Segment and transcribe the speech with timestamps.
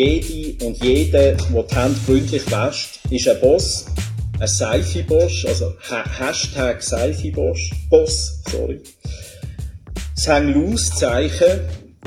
[0.00, 3.86] jede und jeder, der die Hände gründlich wäscht, ist ein Boss,
[4.38, 7.58] ein Seifi-Boss, also ha Hashtag Seifi-Boss,
[7.90, 8.80] Boss, sorry.
[10.14, 11.60] Das Hang-Loose-Zeichen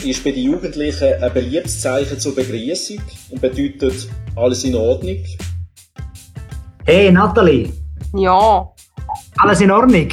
[0.04, 2.98] ist bei den Jugendlichen ein beliebtes Zeichen zur Begrüßung
[3.30, 5.18] und bedeutet alles in Ordnung.
[6.86, 7.71] Hey Nathalie,
[8.16, 8.68] Ja,
[9.38, 10.09] alles in Ordnung?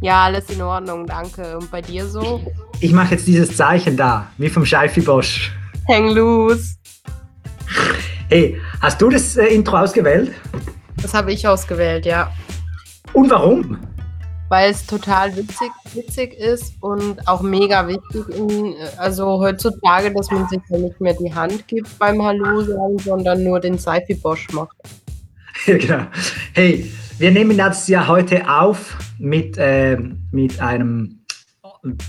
[0.00, 1.56] ja, alles in Ordnung, danke.
[1.58, 2.40] Und bei dir so?
[2.80, 5.52] Ich mache jetzt dieses Zeichen da, wie vom Scheifi Bosch.
[5.88, 6.76] Hang loose.
[8.32, 10.32] Hey, hast du das äh, Intro ausgewählt?
[11.02, 12.32] Das habe ich ausgewählt, ja.
[13.12, 13.76] Und warum?
[14.48, 20.48] Weil es total witzig, witzig ist und auch mega wichtig, in, also heutzutage, dass man
[20.48, 24.48] sich ja nicht mehr die Hand gibt beim Hallo sagen, sondern nur den Seifi Bosch
[24.52, 24.78] macht.
[25.66, 26.06] Ja, genau.
[26.54, 29.98] Hey, wir nehmen das ja heute auf mit, äh,
[30.30, 31.20] mit einem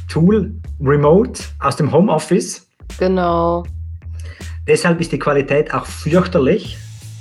[0.08, 2.66] Tool Remote aus dem Homeoffice.
[2.98, 3.66] Genau.
[4.68, 6.78] Deshalb ist die Qualität auch fürchterlich.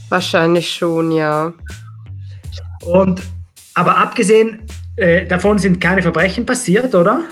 [0.08, 1.52] Wahrscheinlich schon, ja.
[2.84, 3.22] Und,
[3.74, 4.60] aber abgesehen
[4.96, 7.22] äh, davon sind keine Verbrechen passiert, oder?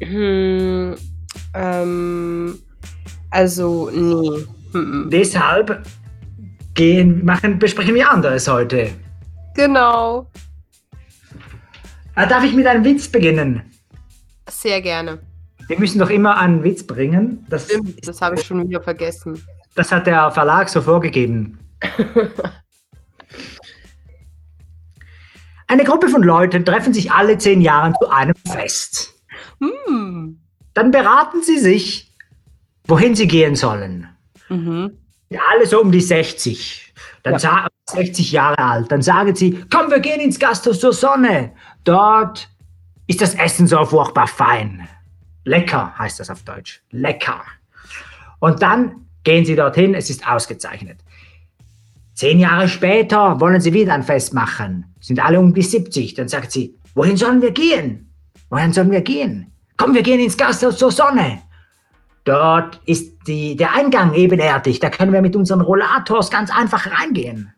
[0.00, 0.94] Hm,
[1.54, 2.58] ähm,
[3.30, 4.46] also, nee.
[4.72, 5.82] Hm, Deshalb
[6.74, 8.90] gehen, machen, besprechen wir anderes heute.
[9.54, 10.30] Genau.
[12.14, 13.62] Äh, darf ich mit einem Witz beginnen?
[14.48, 15.18] Sehr gerne.
[15.68, 17.46] Wir müssen doch immer einen Witz bringen.
[17.48, 19.40] Das, Stimmt, das habe ich schon wieder vergessen.
[19.74, 21.58] das hat der Verlag so vorgegeben.
[25.66, 29.14] Eine Gruppe von Leuten treffen sich alle zehn Jahre zu einem Fest.
[29.60, 30.40] Hm.
[30.72, 32.14] Dann beraten sie sich,
[32.86, 34.08] wohin sie gehen sollen.
[34.48, 34.92] Mhm.
[35.52, 36.94] Alle so um die 60.
[37.22, 37.38] Dann Ja.
[37.38, 38.90] sa- 60 Jahre alt.
[38.90, 41.52] Dann sagen sie, komm, wir gehen ins Gasthaus zur Sonne.
[41.84, 42.48] Dort
[43.06, 44.88] ist das Essen so furchtbar fein.
[45.48, 46.82] Lecker heißt das auf Deutsch.
[46.90, 47.42] Lecker.
[48.38, 51.00] Und dann gehen sie dorthin, es ist ausgezeichnet.
[52.14, 54.94] Zehn Jahre später wollen sie wieder ein Fest machen.
[55.00, 56.14] Sind alle um die 70.
[56.14, 58.12] Dann sagt sie, wohin sollen wir gehen?
[58.50, 59.52] Wohin sollen wir gehen?
[59.76, 61.42] Komm, wir gehen ins Gasthaus zur Sonne.
[62.24, 64.80] Dort ist die, der Eingang ebenerdig.
[64.80, 67.54] Da können wir mit unseren Rollators ganz einfach reingehen.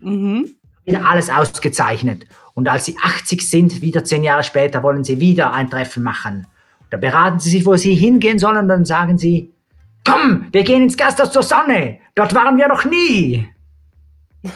[0.00, 0.54] Mhm.
[0.84, 2.26] Wieder alles ausgezeichnet.
[2.54, 6.46] Und als sie 80 sind, wieder zehn Jahre später, wollen sie wieder ein Treffen machen.
[6.94, 8.58] Da beraten sie sich, wo sie hingehen sollen.
[8.58, 9.52] Und dann sagen sie,
[10.06, 11.98] komm, wir gehen ins Gasthaus zur Sonne.
[12.14, 13.48] Dort waren wir noch nie.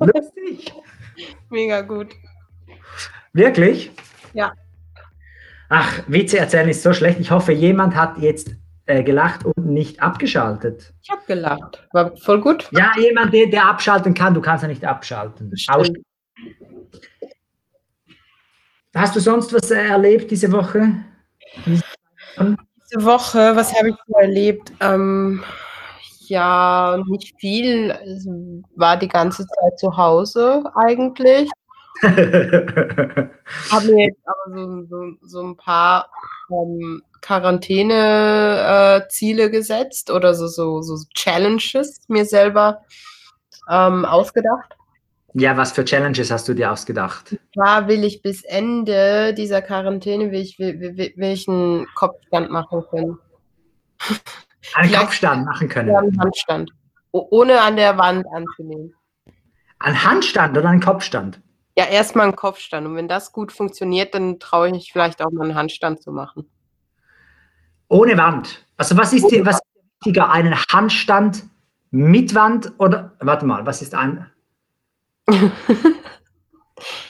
[0.00, 0.72] Lustig.
[1.50, 2.16] Mega gut.
[3.32, 3.92] Wirklich?
[4.32, 4.52] Ja.
[5.68, 7.20] Ach, Witze erzählen ist so schlecht.
[7.20, 8.56] Ich hoffe, jemand hat jetzt
[8.86, 10.94] äh, gelacht und nicht abgeschaltet.
[11.00, 11.86] Ich habe gelacht.
[11.92, 12.68] War voll gut.
[12.72, 15.52] Ja, jemand, der, der abschalten kann, du kannst ja nicht abschalten.
[15.68, 16.04] Aus Stimmt.
[18.94, 21.04] Hast du sonst was äh, erlebt diese Woche?
[21.66, 24.72] Diese Woche, was habe ich so erlebt?
[24.80, 25.44] Ähm,
[26.26, 27.92] ja, nicht viel.
[27.92, 31.50] Also, war die ganze Zeit zu Hause eigentlich.
[32.02, 36.08] Habe mir jetzt aber so, so, so ein paar
[36.50, 42.80] ähm, Quarantäne-Ziele gesetzt oder so, so, so Challenges mir selber
[43.68, 44.76] ähm, ausgedacht.
[45.34, 47.36] Ja, was für Challenges hast du dir ausgedacht?
[47.54, 52.50] Zwar will ich bis Ende dieser Quarantäne will ich, will, will, will ich einen Kopfstand
[52.50, 53.18] machen können.
[54.74, 55.94] Einen Kopfstand machen können.
[55.96, 56.70] Einen Handstand.
[57.10, 58.94] Ohne an der Wand anzunehmen.
[59.80, 61.40] Ein Handstand oder ein Kopfstand?
[61.76, 62.86] Ja, erstmal einen Kopfstand.
[62.86, 66.12] Und wenn das gut funktioniert, dann traue ich mich vielleicht auch mal einen Handstand zu
[66.12, 66.48] machen.
[67.88, 68.64] Ohne Wand.
[68.76, 70.30] Also was ist dir, was ist dir wichtiger?
[70.30, 71.44] Einen Handstand
[71.90, 74.26] mit Wand oder warte mal, was ist ein?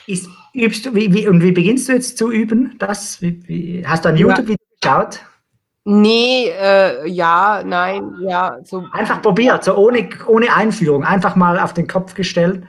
[0.07, 2.75] Ist, übst du, wie, wie, und wie beginnst du jetzt zu üben?
[2.79, 3.21] Das?
[3.21, 4.17] Wie, wie, hast du ein.
[4.17, 5.21] YouTube-Video geschaut?
[5.83, 8.85] Nee, äh, ja, nein, ja, so.
[8.91, 12.63] Einfach probiert, so ohne, ohne Einführung, einfach mal auf den Kopf gestellt.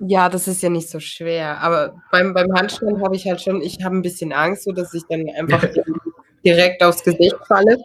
[0.00, 1.60] Ja, das ist ja nicht so schwer.
[1.60, 4.92] Aber beim, beim Handstand habe ich halt schon, ich habe ein bisschen Angst, so dass
[4.92, 5.64] ich dann einfach
[6.44, 7.78] direkt aufs Gesicht falle.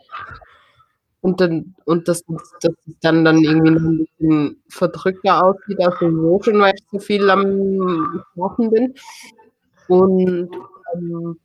[1.23, 2.21] Und dann, und das,
[2.59, 6.99] das dann, dann irgendwie noch ein bisschen verdrückter aussieht aus dem schon, weil ich so
[6.99, 8.93] viel am Machen bin.
[9.87, 10.49] Und
[10.93, 11.39] ähm,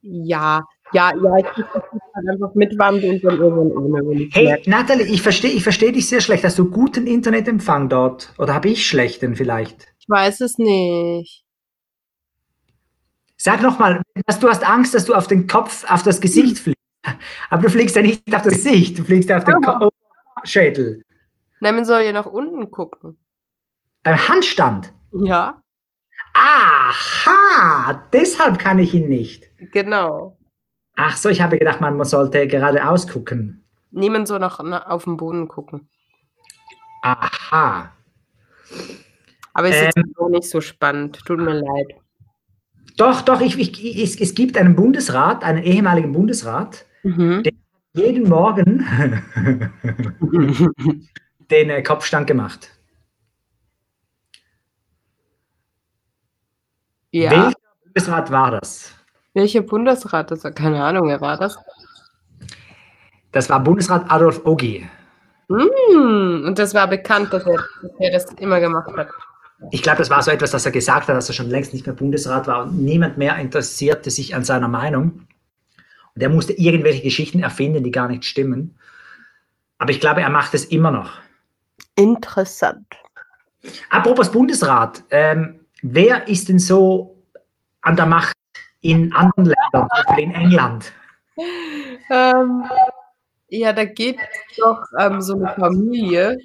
[0.00, 0.64] ja,
[0.94, 4.70] ja, ja, ich versuche halt einfach mit Wand und dann irgendwann ohne, Hey, merke.
[4.70, 6.42] Natalie, ich verstehe ich versteh dich sehr schlecht.
[6.42, 8.32] Hast du guten Internetempfang dort?
[8.38, 9.86] Oder habe ich schlechten vielleicht?
[9.98, 11.44] Ich weiß es nicht.
[13.36, 14.00] Sag nochmal,
[14.40, 16.83] du hast Angst, dass du auf den Kopf, auf das Gesicht fliegst.
[17.50, 19.90] Aber du fliegst ja nicht auf das Gesicht, du fliegst auf den Ko
[20.44, 21.02] Schädel.
[21.60, 23.16] Nein, man soll ja nach unten gucken.
[24.02, 24.92] Beim Handstand.
[25.12, 25.60] Ja,
[26.36, 29.48] Aha, deshalb kann ich ihn nicht.
[29.72, 30.36] genau.
[30.96, 33.64] Ach so, ich habe gedacht, man sollte geradeaus gucken.
[33.90, 35.88] Niemand so nach, nach auf den Boden gucken.
[37.02, 37.92] Aha.
[39.52, 40.12] Aber ist jetzt Ähm.
[40.18, 41.20] auch nicht so spannend.
[41.24, 41.94] Tut mir leid.
[42.96, 47.42] Doch, doch, ich, ich, es, es gibt einen Bundesrat, einen ehemaligen Bundesrat, Mhm.
[47.92, 48.84] jeden Morgen
[51.50, 52.70] den äh, Kopfstand gemacht.
[57.14, 57.30] ja.
[57.30, 57.52] Welcher
[57.84, 58.92] Bundesrat war das?
[59.34, 60.30] Welcher Bundesrat?
[60.30, 61.56] Das war keine Ahnung, wer war das?
[63.32, 64.88] Das war Bundesrat Adolf Ogi.
[65.48, 69.08] Hm, und das war bekannt, dass er, dass er das immer gemacht hat.
[69.70, 71.86] Ich glaube, das war so etwas, das er gesagt hat, dass er schon längst nicht
[71.86, 75.26] mehr Bundesrat war und niemand mehr interessierte sich an seiner Meinung.
[76.14, 78.78] Und er musste irgendwelche Geschichten erfinden, die gar nicht stimmen.
[79.78, 81.12] Aber ich glaube, er macht es immer noch.
[81.96, 82.86] Interessant.
[83.90, 87.22] Apropos Bundesrat, ähm, wer ist denn so
[87.82, 88.34] an der Macht
[88.80, 90.92] in anderen Ländern, zum Beispiel in England?
[92.10, 92.64] Ähm,
[93.48, 96.38] ja, da gibt es doch ähm, so eine Familie,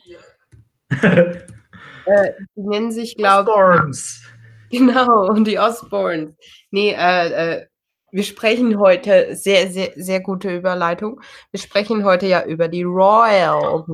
[1.02, 4.24] äh, die nennen sich, glaube Osborns.
[4.70, 6.36] ich, genau, und die Osborns.
[6.72, 7.28] Nee, äh,
[7.62, 7.68] äh,
[8.12, 11.22] wir sprechen heute, sehr, sehr, sehr gute Überleitung,
[11.52, 13.86] wir sprechen heute ja über die Royals.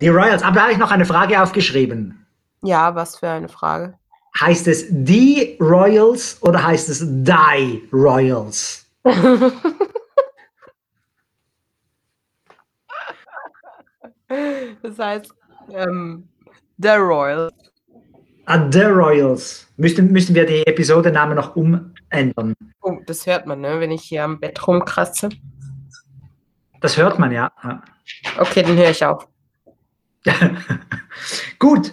[0.00, 0.42] Die Royals.
[0.42, 2.26] Aber da habe ich noch eine Frage aufgeschrieben.
[2.62, 3.94] Ja, was für eine Frage.
[4.40, 8.86] Heißt es die Royals oder heißt es die Royals?
[14.82, 15.34] Das heißt,
[15.72, 16.28] ähm,
[16.78, 17.50] The Royal.
[18.46, 19.66] Ah, The Royals.
[19.76, 21.56] Müssen, müssen wir die Episodennamen noch
[22.12, 22.54] umändern?
[22.82, 25.28] Oh, das hört man, ne, wenn ich hier am Bett rumkratze.
[26.80, 27.52] Das hört man ja.
[28.38, 29.28] Okay, dann höre ich auf.
[31.58, 31.92] Gut.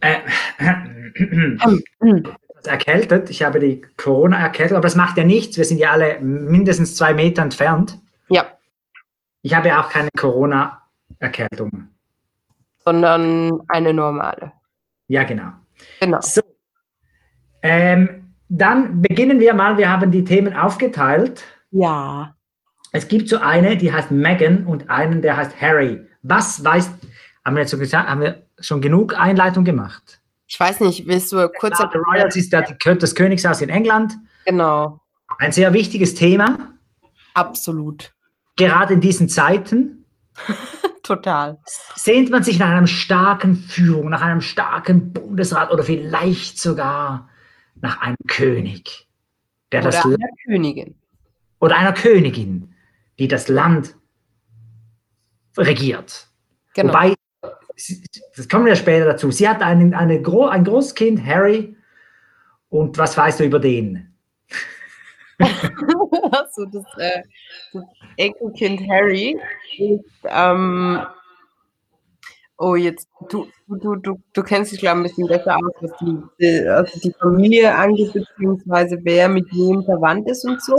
[0.00, 0.18] Äh,
[2.64, 3.30] erkältet.
[3.30, 5.56] Ich habe die Corona-Erkältung, aber das macht ja nichts.
[5.56, 7.98] Wir sind ja alle mindestens zwei Meter entfernt.
[8.28, 8.46] Ja,
[9.42, 11.88] Ich habe auch keine Corona-Erkältung.
[12.84, 14.52] sondern eine normale.
[15.08, 15.52] Ja, genau.
[16.00, 16.20] Genau.
[16.20, 16.40] So.
[17.62, 18.21] Ähm,
[18.54, 19.78] dann beginnen wir mal.
[19.78, 21.42] Wir haben die Themen aufgeteilt.
[21.70, 22.34] Ja.
[22.92, 26.06] Es gibt so eine, die heißt Megan und einen, der heißt Harry.
[26.22, 26.90] Was weiß,
[27.44, 30.20] haben wir jetzt so gesagt, haben wir schon genug Einleitung gemacht?
[30.46, 34.18] Ich weiß nicht, willst du kurz The Royals ist der, das Königshaus in England.
[34.44, 35.00] Genau,
[35.38, 36.74] Ein sehr wichtiges Thema,
[37.32, 38.12] absolut.
[38.56, 40.04] gerade in diesen Zeiten.
[41.02, 41.58] Total.
[41.96, 47.30] Sehnt man sich nach einer starken Führung, nach einem starken Bundesrat oder vielleicht sogar
[47.82, 49.06] nach einem König,
[49.70, 50.94] der Oder das einer Land, Königin.
[51.60, 52.74] oder einer Königin,
[53.18, 53.96] die das Land
[55.56, 56.28] regiert.
[56.74, 56.92] Genau.
[56.92, 57.14] Wobei,
[58.36, 59.30] das kommen wir später dazu.
[59.30, 61.76] Sie hat einen, eine ein Großkind, Harry.
[62.68, 64.14] Und was weißt du über den?
[65.38, 67.22] also das, äh,
[67.72, 67.84] das
[68.16, 69.38] Enkelkind Harry
[69.76, 71.02] ist, ähm,
[72.58, 75.90] oh jetzt, du, du, du, du kennst dich glaube ich ein bisschen besser aus, was
[76.00, 80.76] die, also die Familie angeht, beziehungsweise wer mit wem verwandt ist und so.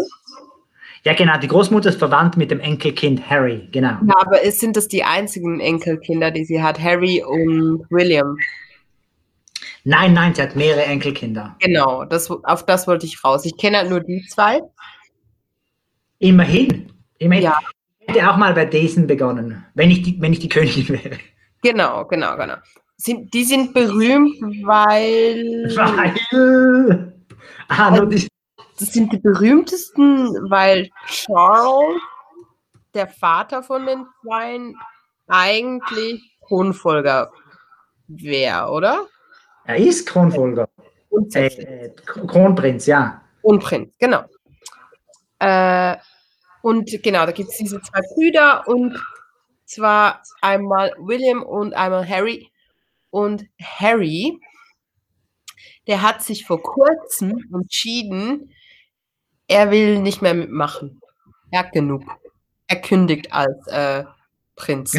[1.06, 3.98] Ja, genau, die Großmutter ist verwandt mit dem Enkelkind Harry, genau.
[4.08, 8.38] Ja, aber es sind das die einzigen Enkelkinder, die sie hat, Harry und William.
[9.84, 11.58] Nein, nein, sie hat mehrere Enkelkinder.
[11.60, 13.44] Genau, das, auf das wollte ich raus.
[13.44, 14.62] Ich kenne halt nur die zwei.
[16.20, 16.90] Immerhin.
[17.18, 17.44] Immerhin.
[17.44, 17.60] Ja.
[18.00, 21.18] Ich hätte auch mal bei diesen begonnen, wenn ich die, wenn ich die Königin wäre.
[21.64, 22.56] Genau, genau, genau.
[22.98, 27.14] Sind, die sind berühmt, weil Weil.
[27.70, 28.28] Ah, nur die,
[28.80, 32.02] das sind die berühmtesten, weil Charles,
[32.94, 34.76] der Vater von den Zweien,
[35.28, 37.32] eigentlich Thronfolger
[38.08, 39.08] wäre, oder?
[39.66, 40.68] er ist Kronfolger.
[41.34, 43.22] Äh, Kronprinz, ja.
[43.42, 44.24] Kronprinz, genau.
[45.40, 45.96] Äh,
[46.62, 49.00] und genau, da gibt es diese zwei Brüder und
[49.74, 52.52] zwar einmal William und einmal Harry.
[53.10, 54.40] Und Harry,
[55.88, 58.54] der hat sich vor kurzem entschieden,
[59.48, 61.00] er will nicht mehr mitmachen.
[61.52, 62.04] Er hat genug.
[62.68, 64.06] Er kündigt als äh,
[64.56, 64.98] Prinz.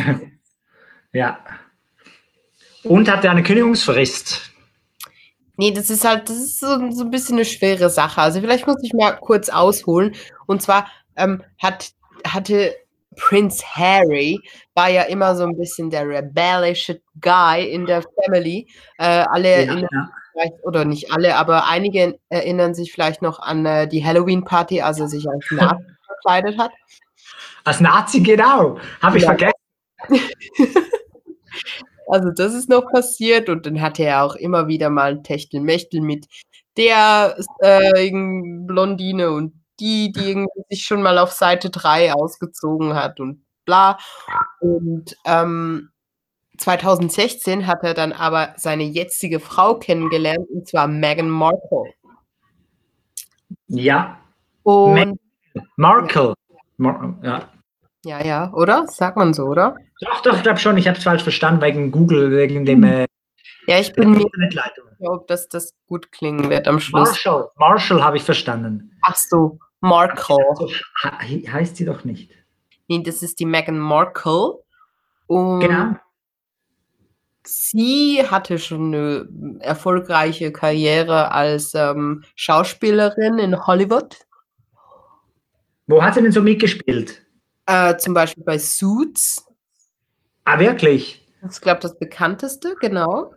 [1.12, 1.38] ja.
[2.84, 4.52] Und hat er eine Kündigungsfrist?
[5.56, 8.20] Nee, das ist halt, das ist so, so ein bisschen eine schwere Sache.
[8.20, 10.14] Also vielleicht muss ich mal kurz ausholen.
[10.46, 11.92] Und zwar ähm, hat,
[12.26, 12.74] hatte
[13.16, 14.40] Prince Harry,
[14.74, 18.66] war ja immer so ein bisschen der rebellische Guy in der Family.
[18.98, 20.50] Äh, alle Ja, erinnern ja.
[20.62, 25.08] oder nicht alle, aber einige erinnern sich vielleicht noch an äh, die Halloween-Party, als er
[25.08, 26.72] sich als Nazi verkleidet hat.
[27.64, 28.78] Als Nazi, genau.
[29.00, 29.28] Habe ich Ja.
[29.30, 29.52] vergessen.
[32.06, 36.02] Also das ist noch passiert und dann hatte er auch immer wieder mal ein Techtelmechtel
[36.02, 36.26] mit
[36.76, 43.44] der äh, Blondine und die, die sich schon mal auf Seite 3 ausgezogen hat und
[43.64, 43.98] bla.
[44.60, 45.90] Und ähm,
[46.58, 51.92] 2016 hat er dann aber seine jetzige Frau kennengelernt, und zwar Meghan Markle.
[53.66, 54.18] Ja,
[54.62, 55.18] Und
[55.76, 56.34] Markle.
[56.76, 57.48] Mar ja.
[58.04, 58.86] ja, ja, oder?
[58.88, 59.76] Sagt man so, oder?
[60.00, 63.06] Doch, doch, ich glaube schon, ich habe es falsch verstanden wegen Google, wegen dem äh,
[63.66, 64.84] Ja, ich bin mir nicht Internetleitung.
[64.98, 67.08] sicher, ob das, das gut klingen wird am Schluss.
[67.10, 68.96] Marshall, Marshall habe ich verstanden.
[69.02, 70.36] Ach so, Markle.
[70.56, 70.70] So,
[71.20, 72.30] he- heißt sie doch nicht.
[72.88, 74.58] Nee, das ist die Meghan Markle.
[75.26, 75.96] Und Genau.
[77.46, 84.16] sie hatte schon eine erfolgreiche Karriere als ähm, Schauspielerin in Hollywood.
[85.86, 87.22] Wo hat sie denn so mitgespielt?
[87.66, 89.46] Äh, zum Beispiel bei Suits.
[90.44, 91.26] Ah, wirklich?
[91.42, 93.32] Das ist, glaube ich, das bekannteste, genau.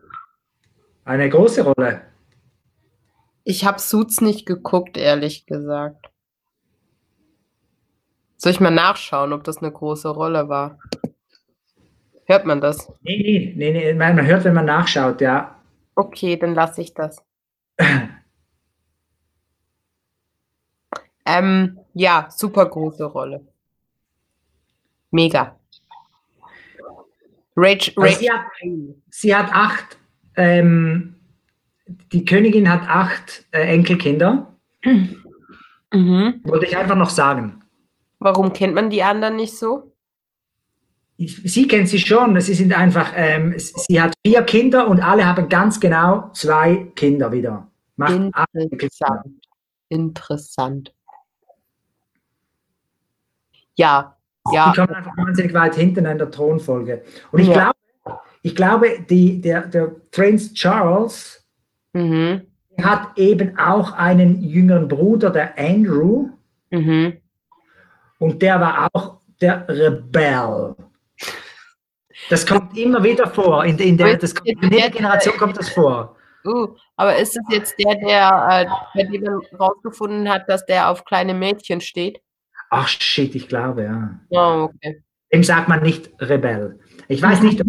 [1.08, 2.02] Eine große Rolle.
[3.46, 6.10] Ich habe Suits nicht geguckt, ehrlich gesagt.
[8.36, 10.80] Soll ich mal nachschauen, ob das eine große Rolle war?
[12.26, 12.92] Hört man das?
[13.04, 13.94] Nee, nee, nee, nee.
[13.94, 15.56] Man man hört, wenn man nachschaut, ja.
[15.96, 17.24] Okay, dann lasse ich das.
[21.26, 23.48] ähm, ja, super große Rolle.
[25.12, 25.58] Mega.
[27.56, 28.46] Rach, Also Rach, sie, hat,
[29.10, 29.97] sie hat acht,
[30.38, 31.16] ähm,
[32.12, 34.54] die Königin hat acht äh, Enkelkinder.
[34.84, 36.42] mhm.
[36.44, 37.62] Wollte ich einfach noch sagen.
[38.20, 39.94] Warum kennt man die anderen nicht so?
[41.20, 42.40] Sie kennt sie schon.
[42.42, 47.32] Sie sind einfach, ähm, sie hat vier Kinder und alle haben ganz genau zwei Kinder
[47.32, 47.68] wieder.
[47.96, 48.32] Macht.
[48.54, 49.26] Interessant.
[49.90, 50.94] Interessant.
[53.76, 54.16] Ja,
[54.52, 54.72] ja.
[54.72, 57.04] Die kommen einfach wahnsinnig weit hinten in der Thronfolge.
[57.32, 57.54] Und ich Ja.
[57.54, 57.78] glaube,
[58.48, 61.46] ich glaube, die, der, der Prinz Charles
[61.94, 62.42] Mhm.
[62.82, 66.30] hat eben auch einen jüngeren Bruder, der Andrew,
[66.70, 67.18] Mhm.
[68.20, 70.76] und der war auch der Rebell.
[72.30, 73.64] Das kommt immer wieder vor.
[73.66, 76.16] In, in der, das kommt, in jeder Generation kommt das vor.
[76.46, 80.90] Uh, aber ist es jetzt der, der, äh, bei dem man rausgefunden hat, dass der
[80.90, 82.22] auf kleine Mädchen steht?
[82.70, 84.20] Ach shit, ich glaube, ja.
[84.30, 85.04] Oh, okay.
[85.34, 86.80] Dem sagt man nicht Rebell.
[87.08, 87.68] Ich weiß nicht, ob-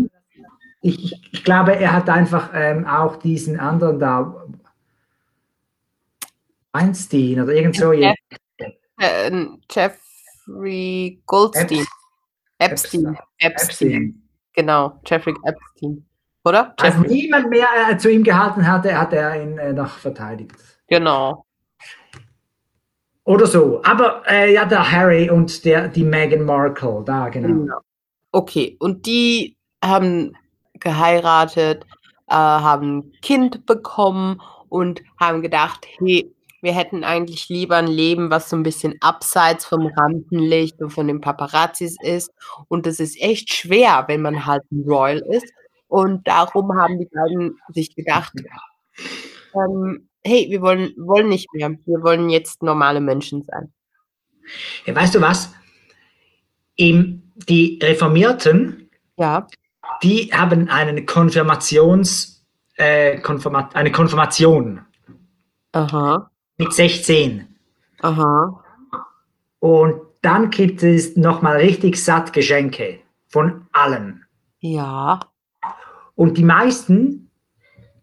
[0.81, 4.45] ich, ich, glaube, er hat einfach ähm, auch diesen anderen da,
[6.73, 7.93] Weinstein oder irgend so.
[7.93, 8.15] Ja.
[8.99, 11.87] Äh, Jeffrey Goldstein.
[12.59, 13.17] Epstein.
[13.39, 13.91] Epstein.
[13.91, 14.23] Epstein.
[14.53, 16.05] Genau, Jeffrey Epstein.
[16.45, 16.75] Oder?
[16.79, 17.09] Als Jeffrey.
[17.09, 20.53] niemand mehr äh, zu ihm gehalten hatte, hat er ihn äh, noch verteidigt.
[20.89, 21.45] Genau.
[23.25, 23.83] Oder so.
[23.85, 27.49] Aber äh, ja, der Harry und der, die Meghan Markle, da genau.
[27.49, 27.79] Genau.
[28.33, 30.35] Okay, und die haben
[30.81, 31.85] geheiratet,
[32.29, 38.31] äh, haben ein Kind bekommen und haben gedacht, hey, wir hätten eigentlich lieber ein Leben,
[38.31, 42.33] was so ein bisschen abseits vom Rampenlicht und von den Paparazzis ist.
[42.69, 45.53] Und das ist echt schwer, wenn man halt ein Royal ist.
[45.87, 48.33] Und darum haben die beiden sich gedacht,
[49.55, 51.71] ähm, hey, wir wollen, wollen nicht mehr.
[51.71, 53.73] Wir wollen jetzt normale Menschen sein.
[54.85, 55.53] Ja, weißt du was?
[56.77, 59.47] Im, die Reformierten, Ja.
[60.03, 62.45] Die haben einen Konfirmations,
[62.77, 64.81] äh, Konfirma eine Konfirmation
[65.73, 66.31] Aha.
[66.57, 67.47] mit 16.
[68.03, 68.65] Aha.
[69.61, 74.25] Und dann gibt es nochmal richtig satt Geschenke von allen.
[74.61, 75.21] Ja.
[76.15, 77.31] Und die meisten,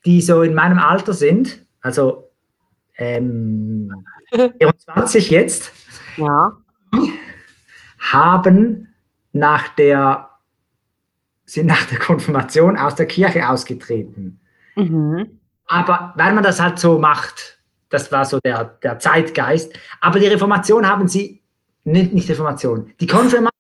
[0.05, 2.31] die so in meinem Alter sind, also
[2.97, 3.91] ähm,
[4.31, 5.71] 24 jetzt,
[6.17, 6.53] Ja.
[7.99, 8.93] haben
[9.33, 10.29] nach der,
[11.45, 14.39] sind nach der Konfirmation aus der Kirche ausgetreten.
[14.75, 15.39] Mhm.
[15.67, 17.59] Aber weil man das halt so macht,
[17.89, 19.73] das war so der, der Zeitgeist.
[20.01, 21.41] Aber die Reformation haben sie,
[21.83, 23.51] nicht, nicht Reformation, die Konfirmation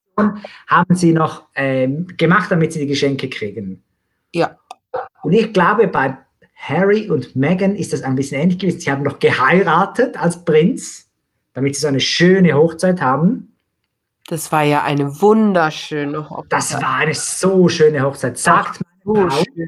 [0.67, 3.83] haben sie noch ähm, gemacht, damit sie die Geschenke kriegen.
[4.33, 4.57] Ja.
[5.23, 6.17] Und ich glaube, bei
[6.55, 8.79] Harry und Meghan ist das ein bisschen ähnlich gewesen.
[8.79, 11.09] Sie haben noch geheiratet als Prinz,
[11.53, 13.54] damit sie so eine schöne Hochzeit haben.
[14.27, 16.51] Das war ja eine wunderschöne Hochzeit.
[16.51, 18.37] Das war eine so schöne Hochzeit.
[18.37, 19.43] Sagt so meine Frau.
[19.43, 19.67] schön.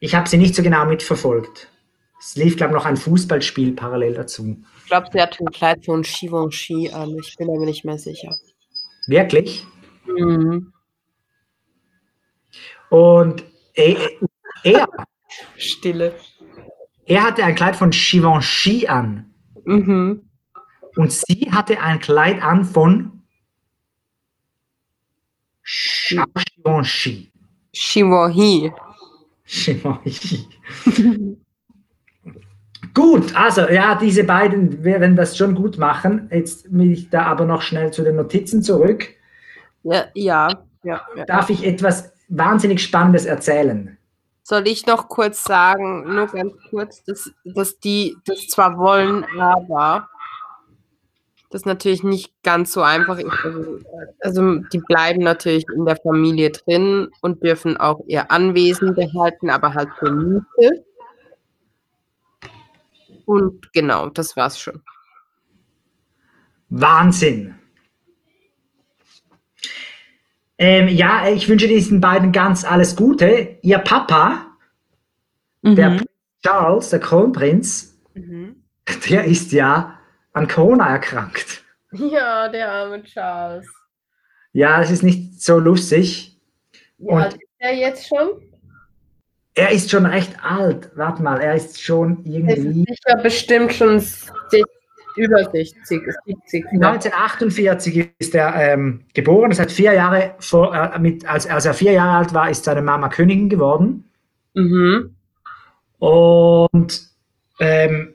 [0.00, 1.68] Ich habe sie nicht so genau mitverfolgt.
[2.20, 4.60] Es lief, glaube ich, noch ein Fußballspiel parallel dazu.
[4.82, 7.16] Ich glaube, sie hatte ein Kleid von Givenchy an.
[7.20, 8.36] Ich bin aber nicht mehr sicher.
[9.06, 9.64] Wirklich?
[10.06, 10.72] Mhm.
[12.90, 13.96] Und er,
[14.64, 14.88] er,
[15.56, 16.14] Stille.
[17.06, 19.32] er hatte ein Kleid von Givenchy an.
[19.64, 20.27] Mhm.
[20.98, 23.22] Und sie hatte ein Kleid an von
[25.62, 27.30] Givenchy.
[27.72, 28.72] Givenchy.
[29.46, 30.48] Givenchy.
[32.94, 36.28] Gut, also ja, diese beiden werden das schon gut machen.
[36.32, 39.06] Jetzt will ich da aber noch schnell zu den Notizen zurück.
[39.84, 40.48] Ja, ja,
[40.82, 41.06] ja.
[41.14, 41.24] ja.
[41.26, 43.96] Darf ich etwas wahnsinnig Spannendes erzählen?
[44.42, 50.08] Soll ich noch kurz sagen, nur ganz kurz, dass, dass die das zwar wollen, aber
[51.50, 53.32] das natürlich nicht ganz so einfach ist.
[53.44, 53.78] Also,
[54.20, 59.74] also, die bleiben natürlich in der Familie drin und dürfen auch ihr Anwesen behalten, aber
[59.74, 60.84] halt für Miete.
[63.24, 64.82] Und genau, das war's schon.
[66.70, 67.54] Wahnsinn.
[70.58, 73.58] Ähm, ja, ich wünsche diesen beiden ganz alles Gute.
[73.62, 74.46] Ihr Papa,
[75.62, 75.76] mhm.
[75.76, 76.10] der Prinz
[76.42, 78.64] Charles, der Kronprinz, mhm.
[79.08, 79.97] der ist ja
[80.32, 81.64] an Corona erkrankt.
[81.92, 83.66] Ja, der arme Charles.
[84.52, 86.38] Ja, das ist nicht so lustig.
[86.98, 88.42] Wie alt ist er jetzt schon?
[89.54, 90.90] Er ist schon recht alt.
[90.94, 92.82] Warte mal, er ist schon irgendwie.
[92.82, 94.00] Ist sicher bestimmt schon
[95.18, 96.66] über 60, 70.
[96.72, 99.50] 1948 ist er ähm, geboren.
[99.50, 102.64] Das heißt, vier Jahre vor, äh, mit, als, als er vier Jahre alt war, ist
[102.64, 104.04] seine Mama Königin geworden.
[104.54, 105.16] Mhm.
[105.98, 107.02] Und
[107.58, 108.14] ähm,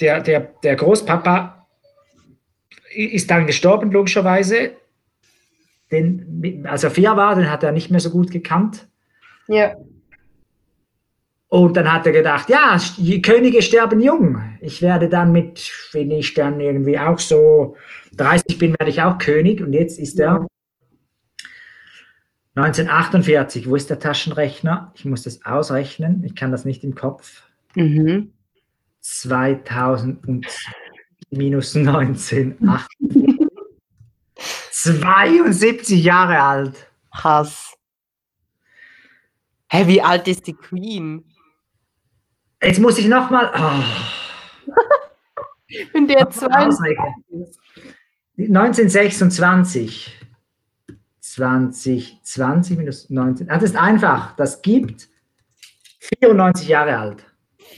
[0.00, 1.66] der, der, der Großpapa
[2.94, 4.72] ist dann gestorben, logischerweise.
[5.90, 8.88] Den, als er vier war, den hat er nicht mehr so gut gekannt.
[9.46, 9.74] Ja.
[11.48, 14.42] Und dann hat er gedacht, ja, die Könige sterben jung.
[14.60, 17.76] Ich werde dann mit, wenn ich dann irgendwie auch so
[18.16, 19.62] 30 bin, werde ich auch König.
[19.62, 20.46] Und jetzt ist er
[22.54, 23.68] 1948.
[23.68, 24.92] Wo ist der Taschenrechner?
[24.94, 26.22] Ich muss das ausrechnen.
[26.24, 27.44] Ich kann das nicht im Kopf.
[27.74, 28.32] Mhm.
[29.00, 30.46] 2000 und
[31.30, 32.56] minus 19.
[34.70, 36.90] 72 Jahre alt.
[37.12, 37.74] Hass.
[39.70, 41.24] Hä, wie alt ist die Queen?
[42.62, 43.50] Jetzt muss ich nochmal.
[43.54, 44.72] Oh.
[45.92, 46.98] Wenn der 20.
[48.38, 50.18] 1926.
[51.20, 53.50] 2020 minus 19.
[53.50, 54.34] Ah, das ist einfach.
[54.36, 55.08] Das gibt
[56.20, 57.27] 94 Jahre alt.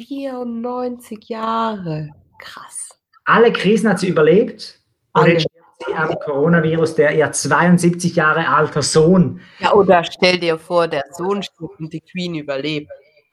[0.07, 2.11] 94 Jahre.
[2.39, 2.99] Krass.
[3.25, 4.81] Alle Krisen hat sie überlebt.
[5.13, 9.41] Und jetzt stirbt sie am Coronavirus, der ihr 72 Jahre alter Sohn.
[9.59, 12.91] Ja, oder stell dir vor, der Sohn stirbt und die Queen überlebt.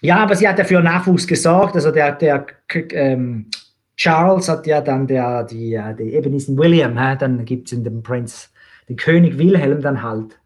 [0.00, 1.74] ja, aber sie hat ja für Nachwuchs gesorgt.
[1.74, 2.46] Also der, der
[2.92, 3.50] ähm,
[3.96, 7.16] Charles hat ja dann der, die, äh, die eben diesen William, hä?
[7.18, 8.50] dann gibt es in dem Prinz,
[8.88, 10.39] den König Wilhelm dann halt.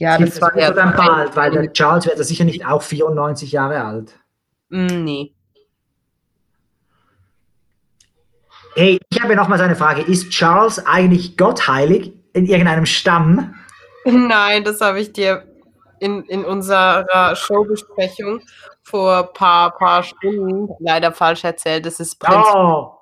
[0.00, 2.80] Ja, das, das war ja dann bald, weil der Charles wird ja sicher nicht auch
[2.80, 4.18] 94 Jahre alt.
[4.70, 5.34] Mm, nee.
[8.74, 10.00] Hey, ich habe noch mal so eine Frage.
[10.00, 13.54] Ist Charles eigentlich gottheilig in irgendeinem Stamm?
[14.06, 15.44] Nein, das habe ich dir
[15.98, 18.40] in, in unserer Showbesprechung
[18.82, 21.84] vor ein paar, paar Stunden leider falsch erzählt.
[21.84, 22.46] Das ist Prinz.
[22.54, 22.94] Oh.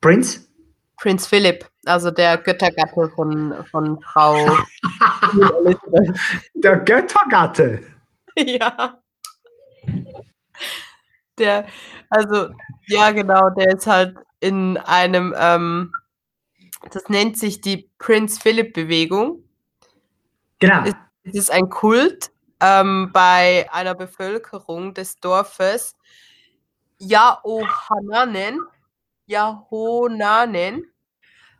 [0.00, 0.50] Prinz?
[0.96, 4.36] Prinz Philipp, also der Göttergatte von, von Frau.
[6.54, 7.82] der Göttergatte?
[8.38, 9.00] Ja.
[11.38, 11.66] Der,
[12.10, 12.50] also,
[12.86, 15.90] ja, genau, der ist halt in einem, ähm,
[16.92, 19.42] das nennt sich die Prinz Philipp Bewegung.
[20.58, 20.84] Genau.
[20.84, 25.94] Es, es ist ein Kult ähm, bei einer Bevölkerung des Dorfes
[26.98, 28.60] Jaohananen.
[29.26, 30.84] Jahonanen.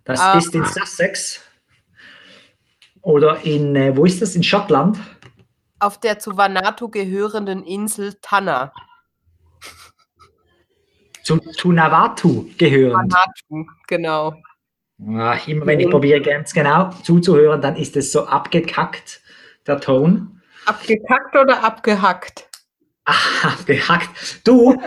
[0.07, 1.41] Das ähm, ist in Sussex.
[3.03, 4.35] Oder in, äh, wo ist das?
[4.35, 4.99] In Schottland?
[5.79, 8.73] Auf der zu Vanuatu gehörenden Insel Tanna.
[11.23, 13.13] Zum Tunavatu gehörend.
[13.13, 14.35] Vanuatu, genau.
[15.19, 19.21] Ach, immer wenn ich probiere ganz genau zuzuhören, dann ist es so abgekackt,
[19.67, 20.41] der Ton.
[20.65, 22.49] Abgekackt oder abgehackt?
[23.05, 24.47] Ach, abgehackt.
[24.47, 24.81] Du,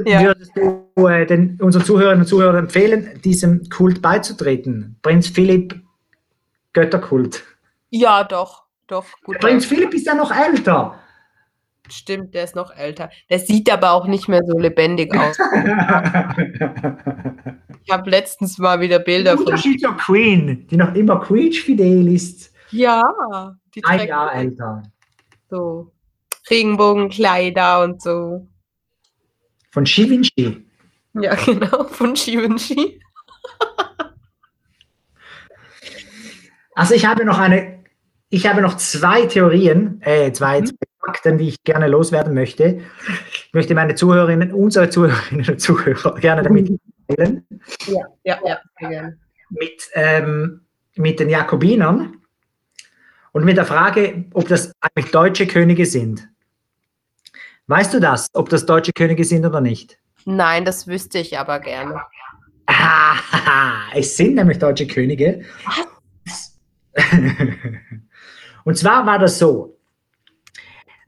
[0.00, 0.22] und ja.
[0.22, 4.96] würdest du äh, den, unseren Zuhörerinnen und Zuhörern empfehlen, diesem Kult beizutreten?
[5.02, 5.80] Prinz Philipp
[6.72, 7.44] Götterkult.
[7.90, 9.04] Ja, doch, doch.
[9.24, 10.98] Gut Prinz Philipp ist ja noch älter.
[11.90, 13.10] Stimmt, der ist noch älter.
[13.28, 15.36] Der sieht aber auch nicht mehr so lebendig aus.
[17.84, 19.44] ich habe letztens mal wieder Bilder von.
[19.44, 22.50] Unterschied zur Queen, die noch immer quietschfidel ist.
[22.70, 23.02] Ja,
[23.74, 24.82] die ein Jahr älter.
[25.50, 25.92] So
[26.48, 28.46] Regenbogenkleider und so.
[29.72, 30.64] Von Givenchy.
[31.14, 33.00] Ja, genau, von Givenchy.
[36.74, 37.82] also ich habe noch eine,
[38.28, 40.70] ich habe noch zwei Theorien, äh, zwei, mhm.
[41.04, 42.80] Fakten, die ich gerne loswerden möchte.
[43.32, 47.44] Ich möchte meine Zuhörerinnen, unsere Zuhörerinnen und Zuhörer gerne damit teilen.
[47.86, 49.18] Ja, ja, ja, sehr gerne.
[49.50, 50.60] Mit, ähm,
[50.94, 52.18] mit den Jakobinern
[53.32, 56.28] und mit der Frage, ob das eigentlich deutsche Könige sind.
[57.72, 59.96] Weißt du das, ob das deutsche Könige sind oder nicht?
[60.26, 62.02] Nein, das wüsste ich aber gerne.
[62.66, 63.14] Ah,
[63.94, 65.42] es sind nämlich deutsche Könige.
[68.64, 69.78] Und zwar war das so.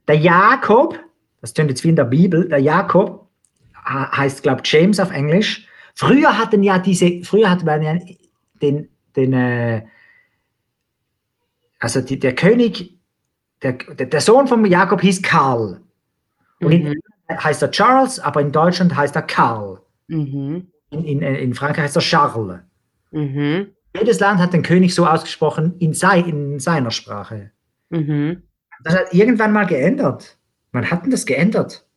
[0.07, 0.99] Der Jakob,
[1.39, 3.29] das tönt jetzt wie in der Bibel, der Jakob
[3.87, 5.67] heißt, glaube ich, James auf Englisch.
[5.93, 7.99] Früher hatten ja diese, früher hatten wir ja
[8.59, 9.85] den, den äh,
[11.77, 12.97] also die, der König,
[13.61, 15.84] der, der Sohn von Jakob hieß Karl.
[16.59, 16.87] Und mhm.
[16.87, 19.81] in heißt er Charles, aber in Deutschland heißt er Karl.
[20.07, 20.71] Mhm.
[20.91, 22.59] In, in, in, Frankreich heißt er Charles.
[23.11, 23.71] Mhm.
[23.95, 27.51] Jedes Land hat den König so ausgesprochen in, sei, in seiner Sprache.
[28.83, 30.37] Das hat irgendwann mal geändert.
[30.71, 31.87] Wann hat denn das geändert?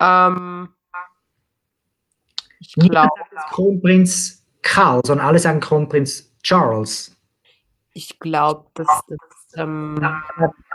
[0.00, 0.70] Ähm,
[2.60, 3.10] ich glaube.
[3.50, 7.16] Kronprinz Karl, sondern alle sagen Kronprinz Charles.
[7.92, 9.18] Ich glaube, das, das
[9.56, 10.00] ähm,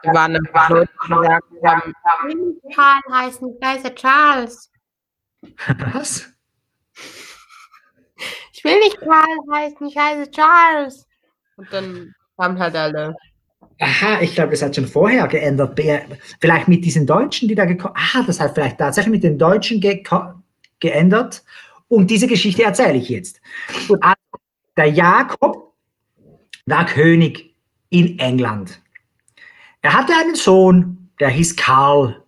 [0.08, 1.94] waren ein paar Leute, die gesagt haben,
[2.76, 4.72] Karl heißen, ich heiße Charles.
[5.94, 6.30] Was?
[8.52, 11.06] Ich will nicht Karl heißen, ich heiße Charles.
[11.58, 13.16] Und dann kamen halt alle.
[13.80, 15.80] Aha, ich glaube, das hat schon vorher geändert.
[16.40, 19.82] Vielleicht mit diesen Deutschen, die da gekommen Aha, das hat vielleicht tatsächlich mit den Deutschen
[19.82, 20.04] ge
[20.80, 21.44] geändert.
[21.88, 23.42] Und diese Geschichte erzähle ich jetzt.
[24.02, 24.16] Also,
[24.78, 25.74] der Jakob
[26.66, 27.56] war König
[27.90, 28.82] in England.
[29.84, 32.24] Er hatte einen Sohn, der hieß Karl.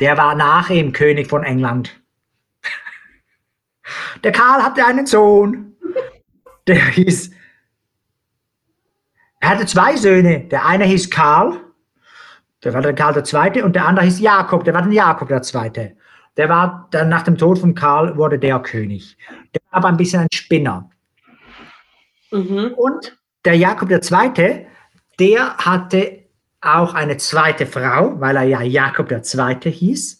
[0.00, 2.00] Der war nach ihm König von England.
[4.24, 5.76] Der Karl hatte einen Sohn,
[6.66, 7.32] der hieß,
[9.40, 10.40] er hatte zwei Söhne.
[10.44, 11.60] Der eine hieß Karl,
[12.62, 15.28] der war der Karl der Zweite, und der andere hieß Jakob, der war der Jakob
[15.28, 15.96] der Zweite.
[16.36, 19.18] Der war dann nach dem Tod von Karl wurde der König.
[19.54, 20.88] Der war aber ein bisschen ein Spinner.
[22.30, 22.74] Mhm.
[22.76, 24.66] Und der Jakob der Zweite,
[25.18, 26.21] der hatte
[26.62, 30.18] auch eine zweite Frau, weil er ja Jakob der Zweite hieß.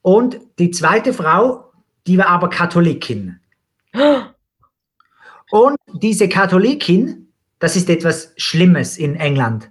[0.00, 1.72] Und die zweite Frau,
[2.06, 3.40] die war aber Katholikin.
[5.50, 9.70] Und diese Katholikin, das ist etwas Schlimmes in England.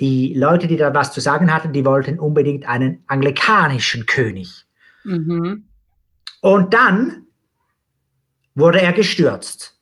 [0.00, 4.64] Die Leute, die da was zu sagen hatten, die wollten unbedingt einen anglikanischen König.
[5.04, 5.68] Mhm.
[6.40, 7.26] Und dann
[8.54, 9.78] wurde er gestürzt.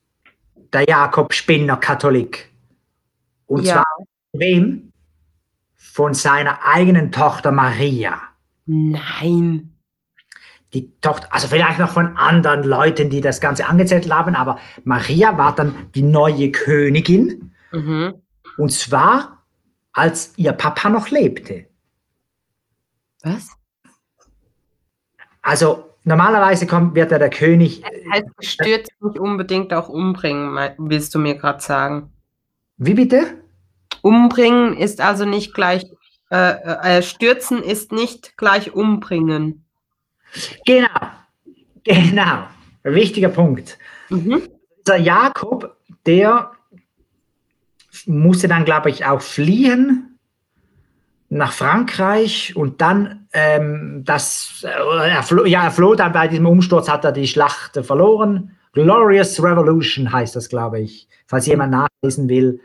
[0.72, 2.50] Der Jakob Spinner Katholik.
[3.46, 3.74] Und ja.
[3.74, 4.89] zwar wem?
[5.92, 8.20] Von seiner eigenen Tochter Maria.
[8.66, 9.74] Nein.
[10.72, 15.36] Die Tochter, also vielleicht noch von anderen Leuten, die das Ganze angezettelt haben, aber Maria
[15.36, 17.52] war dann die neue Königin.
[17.72, 18.14] Mhm.
[18.56, 19.44] Und zwar,
[19.92, 21.66] als ihr Papa noch lebte.
[23.24, 23.48] Was?
[25.42, 27.82] Also normalerweise kommt, wird ja der König.
[27.82, 32.12] Das heißt, stürzt nicht unbedingt auch umbringen, willst du mir gerade sagen.
[32.76, 33.42] Wie bitte?
[34.02, 35.84] Umbringen ist also nicht gleich,
[36.30, 39.64] äh, äh, stürzen ist nicht gleich umbringen.
[40.64, 40.88] Genau,
[41.84, 42.44] genau,
[42.82, 43.78] wichtiger Punkt.
[44.08, 44.42] Mhm.
[44.86, 46.52] Der Jakob, der
[48.06, 50.18] musste dann, glaube ich, auch fliehen
[51.28, 56.46] nach Frankreich und dann ähm, das, äh, er floh, ja, er floh dann bei diesem
[56.46, 58.56] Umsturz, hat er die Schlacht verloren.
[58.72, 62.60] Glorious Revolution heißt das, glaube ich, falls jemand nachlesen will.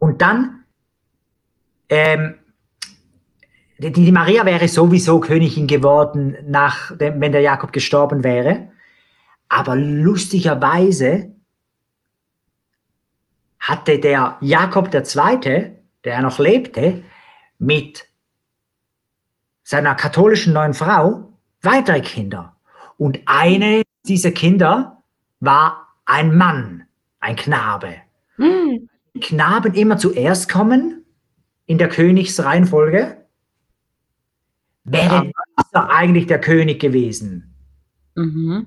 [0.00, 0.64] Und dann,
[1.90, 2.34] ähm,
[3.78, 8.70] die, die Maria wäre sowieso Königin geworden, nach dem, wenn der Jakob gestorben wäre.
[9.48, 11.34] Aber lustigerweise
[13.58, 17.04] hatte der Jakob II., der noch lebte,
[17.58, 18.08] mit
[19.62, 22.56] seiner katholischen neuen Frau weitere Kinder.
[22.96, 25.02] Und eine dieser Kinder
[25.40, 26.86] war ein Mann,
[27.20, 27.96] ein Knabe.
[28.38, 28.89] Mhm.
[29.18, 31.04] Knaben immer zuerst kommen
[31.66, 33.16] in der Königsreihenfolge,
[34.84, 35.30] wäre
[35.72, 35.88] ja.
[35.88, 37.54] eigentlich der König gewesen.
[38.14, 38.66] Mhm.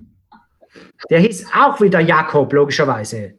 [1.09, 3.35] Der hieß auch wieder Jakob, logischerweise.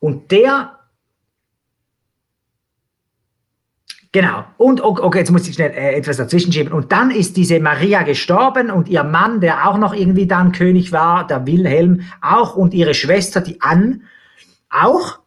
[0.00, 0.74] Und der
[4.10, 4.44] Genau.
[4.56, 6.72] Und okay, jetzt muss ich schnell äh, etwas dazwischen schieben.
[6.72, 10.92] Und dann ist diese Maria gestorben und ihr Mann, der auch noch irgendwie dann König
[10.92, 14.00] war, der Wilhelm, auch und ihre Schwester, die Anne,
[14.70, 15.20] auch.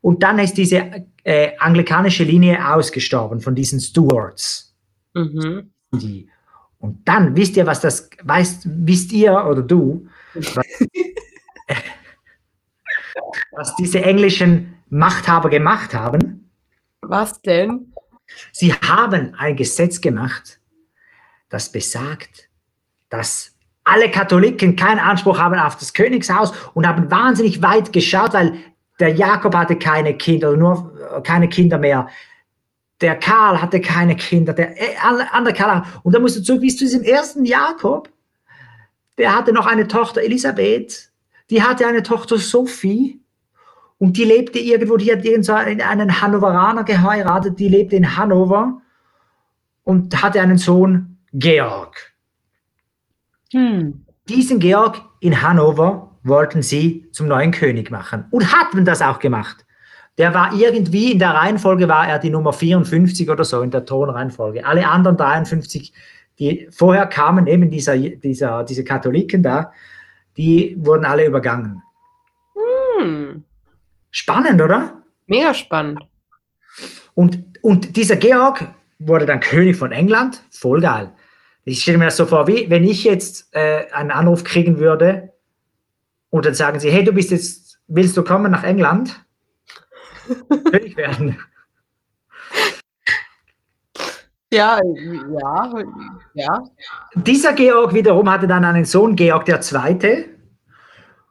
[0.00, 4.74] Und dann ist diese äh, anglikanische Linie ausgestorben von diesen Stuarts.
[5.14, 5.70] Mhm.
[5.92, 6.28] Die.
[6.78, 10.56] Und dann wisst ihr, was das weißt, wisst ihr oder du, was,
[13.52, 16.50] was diese englischen Machthaber gemacht haben?
[17.02, 17.92] Was denn?
[18.52, 20.60] Sie haben ein Gesetz gemacht,
[21.48, 22.48] das besagt,
[23.08, 23.54] dass
[23.84, 28.54] alle Katholiken keinen Anspruch haben auf das Königshaus und haben wahnsinnig weit geschaut, weil
[29.00, 32.08] der Jakob hatte keine Kinder, nur keine Kinder mehr.
[33.00, 34.96] der Karl hatte keine Kinder, der äh,
[35.32, 35.84] andere Karl.
[36.02, 38.10] Und dann musst du zurück bis zu diesem ersten Jakob.
[39.16, 41.10] Der hatte noch eine Tochter, Elisabeth.
[41.48, 43.20] Die hatte eine Tochter, Sophie.
[43.98, 48.80] Und die lebte irgendwo, die hat einen Hannoveraner geheiratet, die lebte in Hannover
[49.84, 52.09] und hatte einen Sohn, Georg.
[53.52, 54.04] Hm.
[54.28, 59.64] Diesen Georg in Hannover wollten sie zum neuen König machen und hatten das auch gemacht.
[60.18, 63.84] Der war irgendwie in der Reihenfolge war er die Nummer 54 oder so in der
[63.84, 64.64] Thronreihenfolge.
[64.66, 65.92] Alle anderen 53,
[66.38, 69.72] die vorher kamen, eben dieser, dieser, diese Katholiken da,
[70.36, 71.82] die wurden alle übergangen.
[72.98, 73.44] Hm.
[74.10, 75.02] Spannend, oder?
[75.26, 76.00] Mega spannend.
[77.14, 78.66] Und, und dieser Georg
[78.98, 80.42] wurde dann König von England.
[80.50, 81.12] Voll geil.
[81.64, 85.32] Ich stelle mir das so vor, wie wenn ich jetzt äh, einen Anruf kriegen würde
[86.30, 89.24] und dann sagen sie, hey, du bist jetzt, willst du kommen nach England?
[90.70, 91.38] König werden.
[94.52, 95.72] Ja, ja,
[96.34, 96.64] ja.
[97.14, 100.24] Dieser Georg wiederum hatte dann einen Sohn, Georg II.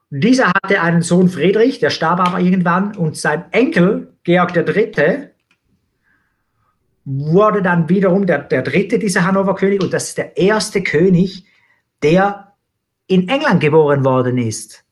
[0.09, 5.31] Dieser hatte einen Sohn Friedrich, der starb aber irgendwann, und sein Enkel, Georg III.,
[7.11, 11.45] wurde dann wiederum der, der dritte dieser Hannover König und das ist der erste König,
[12.03, 12.53] der
[13.07, 14.85] in England geboren worden ist.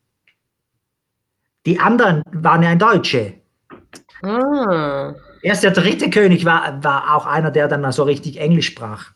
[1.68, 3.36] Die anderen waren ja ein Deutsche.
[4.24, 5.14] Ah.
[5.44, 9.12] Erst der dritte König war, war auch einer, der dann so richtig Englisch sprach.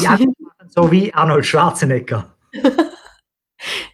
[0.00, 0.16] Ja,
[0.68, 2.32] so wie Arnold Schwarzenegger.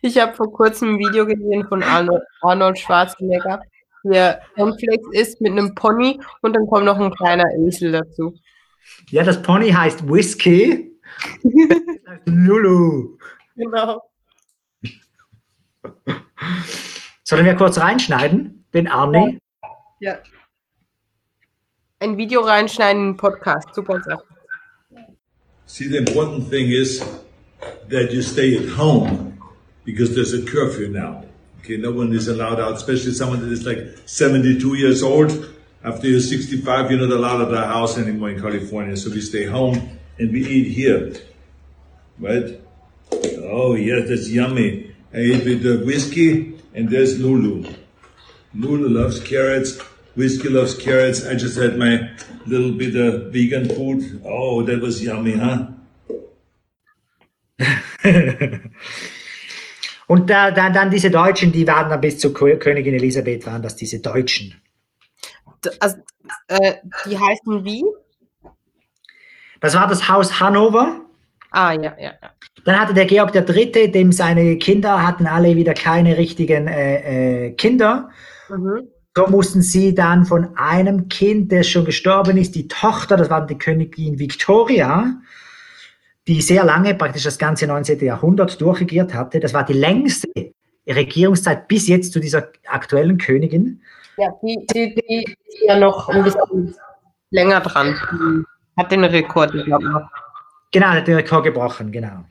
[0.02, 3.62] Ich habe vor kurzem ein Video gesehen von Arnold, Arnold Schwarzenegger,
[4.04, 8.34] der Cornflakes isst mit einem Pony und dann kommt noch ein kleiner Esel dazu.
[9.10, 10.92] Ja, das Pony heißt Whisky.
[12.24, 13.18] Lulu.
[13.56, 14.02] Genau.
[17.24, 19.38] Sollen wir kurz reinschneiden, den Arnie?
[20.00, 20.18] Ja.
[22.00, 23.74] Ein Video reinschneiden in den Podcast.
[23.74, 24.24] Super Sache.
[25.66, 27.04] See, the important thing is
[27.90, 29.38] that you stay at home
[29.84, 31.24] because there's a curfew now.
[31.70, 35.54] Okay, no one is allowed out, especially someone that is like 72 years old.
[35.84, 38.96] After you're 65, you're not allowed at the house anymore in California.
[38.96, 41.14] So we stay home and we eat here.
[42.18, 42.60] Right?
[43.12, 44.92] Oh, yeah, that's yummy.
[45.14, 47.72] I eat with the whiskey and there's Lulu.
[48.52, 49.78] Lulu loves carrots.
[50.16, 51.24] Whiskey loves carrots.
[51.24, 52.10] I just had my
[52.46, 54.22] little bit of vegan food.
[54.24, 55.68] Oh, that was yummy, huh?
[60.10, 63.76] Und da, da, dann diese Deutschen, die waren dann bis zur Königin Elisabeth, waren das
[63.76, 64.60] diese Deutschen.
[65.78, 65.98] Also,
[66.48, 67.84] äh, die heißen wie?
[69.60, 71.02] Das war das Haus Hannover.
[71.52, 72.30] Ah, ja, ja, ja.
[72.64, 77.52] Dann hatte der Georg III., dem seine Kinder hatten alle wieder keine richtigen äh, äh,
[77.52, 78.10] Kinder.
[78.48, 78.88] Mhm.
[79.16, 83.46] So mussten sie dann von einem Kind, das schon gestorben ist, die Tochter, das war
[83.46, 85.20] die Königin Victoria,
[86.28, 88.00] die sehr lange, praktisch das ganze 19.
[88.00, 89.40] Jahrhundert durchregiert hatte.
[89.40, 90.28] Das war die längste
[90.86, 93.80] Regierungszeit bis jetzt zu dieser aktuellen Königin.
[94.16, 96.74] Ja, die, die, die ist ja noch ein bisschen
[97.30, 97.96] länger dran.
[98.12, 100.08] Die hat den Rekord gebrochen.
[100.72, 102.24] Genau, hat den Rekord gebrochen, genau.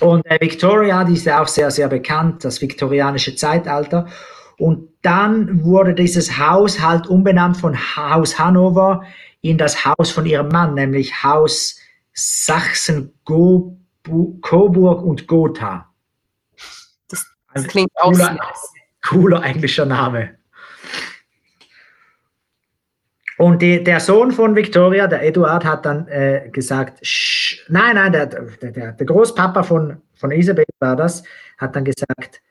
[0.00, 4.06] Und äh, Victoria, die ist ja auch sehr, sehr bekannt, das viktorianische Zeitalter.
[4.58, 9.04] Und dann wurde dieses Haus halt umbenannt von Haus Hannover
[9.40, 11.78] in das Haus von ihrem Mann, nämlich Haus
[12.18, 13.78] Sachsen, Go,
[14.40, 15.94] Coburg und Gotha.
[17.08, 18.38] Das, das klingt auch cooler,
[19.02, 20.36] cooler englischer Name.
[23.36, 27.00] Und die, der Sohn von Victoria, der Eduard, hat dann äh, gesagt,
[27.68, 31.22] nein, nein, der, der, der Großpapa von, von Isabel war das,
[31.56, 32.42] hat dann gesagt,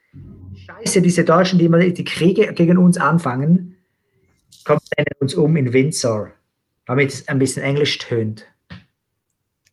[0.55, 3.75] scheiße, diese Deutschen, die immer die Kriege gegen uns anfangen,
[4.63, 4.79] kommen
[5.19, 6.31] uns um in Windsor,
[6.85, 8.47] damit es ein bisschen englisch tönt.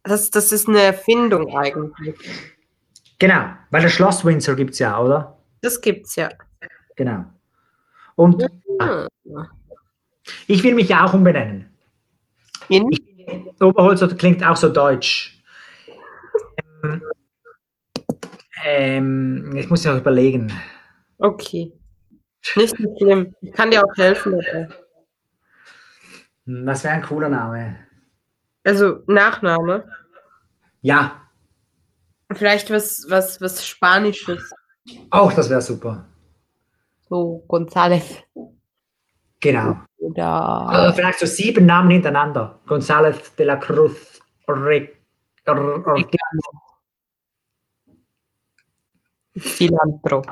[0.04, 2.14] Das, das ist eine Erfindung eigentlich.
[3.18, 5.38] Genau, weil das Schloss Windsor gibt es ja, oder?
[5.62, 6.28] Das gibt's ja.
[6.94, 7.24] Genau.
[8.16, 8.42] Und
[8.80, 9.08] ja.
[10.46, 11.70] ich will mich ja auch umbenennen.
[12.68, 12.90] In?
[12.90, 13.02] Ich,
[13.60, 15.42] Oberholzer klingt auch so deutsch.
[16.82, 17.02] Ähm,
[18.64, 20.52] ähm, ich muss ja auch überlegen.
[21.18, 21.72] Okay.
[22.56, 23.34] Nicht so schlimm.
[23.40, 24.68] Ich kann dir auch helfen dabei.
[26.46, 27.76] Was wäre ein cooler Name?
[28.64, 29.88] Also Nachname?
[30.80, 31.20] Ja.
[32.32, 34.50] Vielleicht was, was, was Spanisches.
[35.10, 36.06] Auch, das wäre super.
[37.08, 38.22] So González.
[39.40, 39.76] Genau.
[39.98, 42.60] Oder also vielleicht so sieben Namen hintereinander.
[42.66, 44.20] González de la Cruz.
[44.48, 44.88] Re,
[45.46, 46.04] re,
[49.38, 50.22] Cilantro.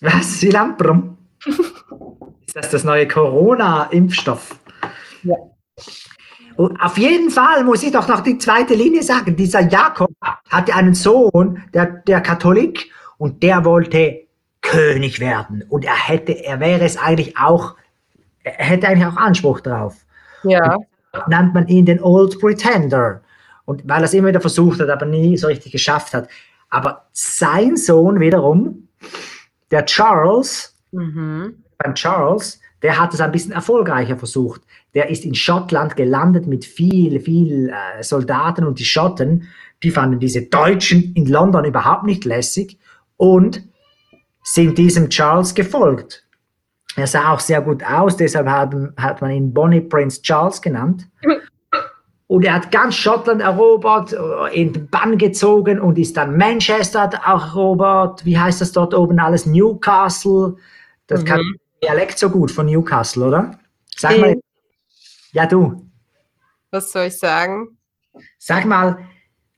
[0.00, 0.38] Was?
[0.38, 1.16] Cilantro?
[2.46, 4.58] Ist das das neue Corona-Impfstoff?
[5.22, 5.36] Ja.
[6.56, 9.36] Und auf jeden Fall muss ich doch noch die zweite Linie sagen.
[9.36, 10.10] Dieser Jakob
[10.48, 14.22] hatte einen Sohn, der, der Katholik, und der wollte
[14.62, 15.64] König werden.
[15.68, 17.76] Und er hätte, er wäre es eigentlich auch,
[18.42, 19.96] er hätte eigentlich auch Anspruch drauf.
[20.42, 20.76] Ja.
[21.28, 23.22] Nennt man ihn den Old Pretender.
[23.64, 26.28] Und weil er es immer wieder versucht hat, aber nie so richtig geschafft hat.
[26.68, 28.88] Aber sein Sohn wiederum,
[29.70, 31.62] der Charles, Mhm.
[31.78, 34.62] beim Charles, der hat es ein bisschen erfolgreicher versucht.
[34.94, 39.48] Der ist in Schottland gelandet mit viel, viel äh, Soldaten und die Schotten,
[39.82, 42.78] die fanden diese Deutschen in London überhaupt nicht lässig
[43.16, 43.62] und
[44.42, 46.24] sind diesem Charles gefolgt.
[46.96, 51.08] Er sah auch sehr gut aus, deshalb hat, hat man ihn Bonnie Prince Charles genannt.
[52.28, 57.10] Und er hat ganz Schottland erobert, äh, in den Bann gezogen und ist dann Manchester
[57.24, 58.24] auch erobert.
[58.24, 59.46] Wie heißt das dort oben alles?
[59.46, 60.56] Newcastle.
[61.06, 61.56] Das kann Mhm.
[61.86, 63.60] Dialekt so gut von Newcastle, oder?
[63.96, 64.40] Sag mal,
[65.30, 65.88] ja du,
[66.72, 67.78] Was soll ich sagen?
[68.38, 69.06] sag mal,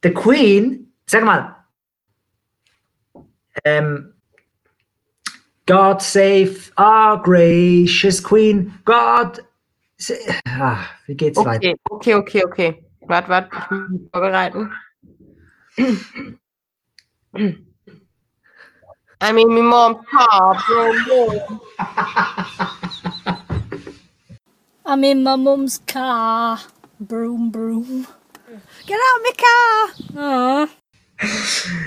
[0.02, 1.56] the Queen, sag mal,
[3.64, 4.12] ähm,
[5.64, 9.42] God save our gracious Queen, God,
[10.46, 11.72] ah, wie geht's weiter?
[11.90, 12.84] Okay, okay, okay, okay.
[13.06, 14.70] Warte, warte, ich muss mich vorbereiten.
[19.20, 21.60] I mean, my mom's car, bro, bro.
[24.86, 26.60] I'm in my mum's car.
[27.00, 28.06] Broom, broom.
[28.86, 30.68] Get out of my car!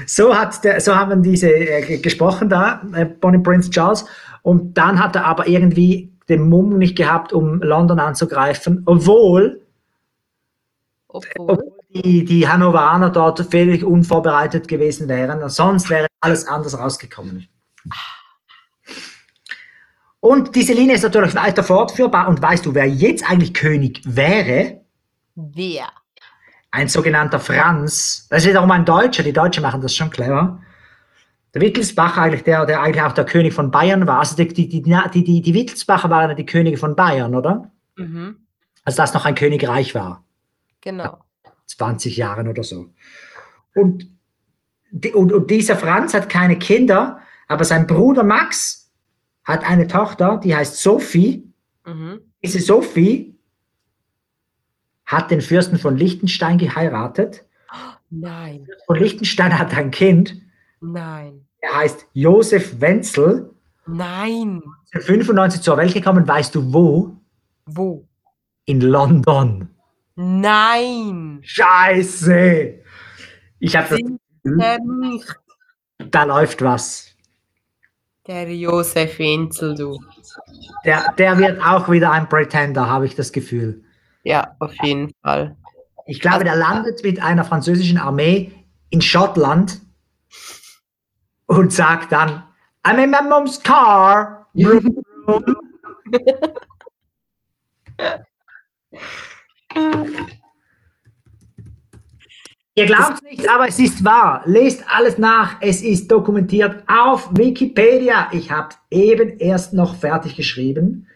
[0.05, 4.05] So hat der, so haben diese äh, ge- gesprochen da, äh, Bonnie Prince Charles.
[4.43, 9.61] Und dann hat er aber irgendwie den Mumm nicht gehabt, um London anzugreifen, obwohl
[11.07, 11.70] Obwohl.
[11.93, 15.47] Die, die Hannoveraner dort völlig unvorbereitet gewesen wären.
[15.49, 17.47] Sonst wäre alles anders rausgekommen.
[20.19, 22.27] Und diese Linie ist natürlich weiter fortführbar.
[22.27, 24.81] Und weißt du, wer jetzt eigentlich König wäre?
[25.35, 25.87] Wer?
[26.69, 28.27] Ein sogenannter Franz.
[28.29, 29.23] Das ist wiederum ein Deutscher.
[29.23, 30.61] Die Deutschen machen das schon clever.
[31.53, 34.19] Der Wittelsbacher eigentlich, der, der eigentlich auch der König von Bayern war.
[34.19, 37.71] Also die, die, die, die, die, Wittelsbacher waren ja die Könige von Bayern, oder?
[37.97, 38.47] Mhm.
[38.85, 40.23] Als das noch ein Königreich war.
[40.79, 41.17] Genau.
[41.77, 42.89] 20 Jahren oder so.
[43.75, 44.07] Und,
[44.91, 48.91] die, und, und dieser Franz hat keine Kinder, aber sein Bruder Max
[49.43, 51.51] hat eine Tochter, die heißt Sophie.
[51.85, 52.21] Mhm.
[52.43, 53.37] Diese Sophie
[55.05, 57.45] hat den Fürsten von Liechtenstein geheiratet.
[58.09, 60.35] Nein, Und Liechtenstein hat ein Kind,
[60.81, 63.53] nein, der heißt Josef Wenzel.
[63.87, 64.61] nein.
[64.93, 67.15] 95 zur Welt gekommen, weißt du wo?
[67.65, 68.05] Wo?
[68.65, 69.69] In London.
[70.23, 71.39] Nein.
[71.41, 72.75] Scheiße!
[73.59, 73.99] Ich habe das,
[74.83, 75.35] nicht.
[75.97, 77.07] da läuft was.
[78.27, 79.99] Der Josef Wenzel, du.
[80.85, 83.83] Der, der wird auch wieder ein Pretender, habe ich das Gefühl.
[84.23, 85.57] Ja, auf jeden Fall.
[86.05, 88.51] Ich glaube, der landet mit einer französischen Armee
[88.91, 89.81] in Schottland
[91.47, 92.43] und sagt dann,
[92.83, 94.45] I'm in my mom's car.
[102.73, 104.43] Ihr glaubt es nicht, aber es ist wahr.
[104.45, 105.57] Lest alles nach.
[105.59, 108.29] Es ist dokumentiert auf Wikipedia.
[108.31, 111.07] Ich habe eben erst noch fertig geschrieben.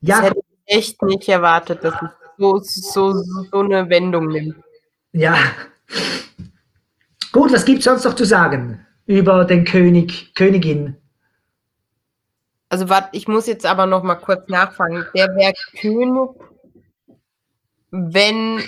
[0.00, 3.12] Das Ja, hätte ich echt nicht erwartet, dass es so, so,
[3.52, 4.56] so eine Wendung nimmt.
[5.12, 5.36] Ja.
[7.32, 10.96] Gut, was gibt es sonst noch zu sagen über den König, Königin?
[12.70, 15.04] Also warte, ich muss jetzt aber noch mal kurz nachfragen.
[15.14, 16.30] Der wäre König,
[17.90, 18.62] wenn,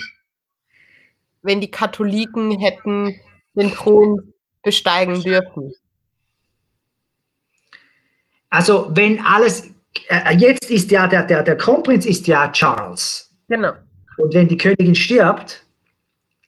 [1.41, 3.19] wenn die Katholiken hätten
[3.55, 4.33] den Thron
[4.63, 5.73] besteigen dürfen.
[8.49, 9.71] Also, wenn alles,
[10.07, 13.33] äh, jetzt ist ja der, der, der Kronprinz ist ja Charles.
[13.47, 13.73] Genau.
[14.17, 15.65] Und wenn die Königin stirbt,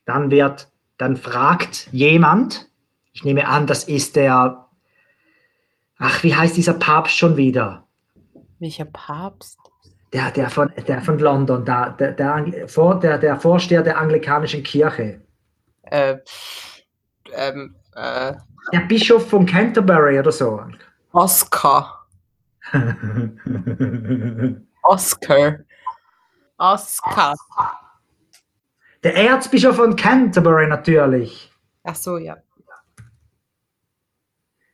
[0.04, 0.68] dann wird,
[0.98, 2.68] dann fragt jemand,
[3.12, 4.68] ich nehme an, das ist der,
[5.98, 7.86] ach, wie heißt dieser Papst schon wieder?
[8.58, 9.58] Welcher Papst?
[10.16, 14.62] Der, der, von, der von London, der, der, der, vor, der, der Vorsteher der anglikanischen
[14.62, 15.20] Kirche.
[15.82, 16.16] Äh,
[17.34, 18.32] ähm, äh,
[18.72, 20.62] Der Bischof von Canterbury oder so.
[21.12, 22.06] Oscar.
[24.84, 25.58] Oscar.
[26.56, 27.34] Oscar.
[29.02, 31.52] Der Erzbischof von Canterbury natürlich.
[31.84, 32.38] Ach so, ja.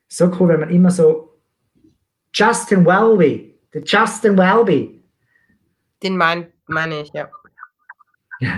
[0.06, 1.40] So cool, wenn man immer so
[2.32, 5.01] Justin Welby, der Justin Welby.
[6.02, 7.28] Den mein, meine ich, ja.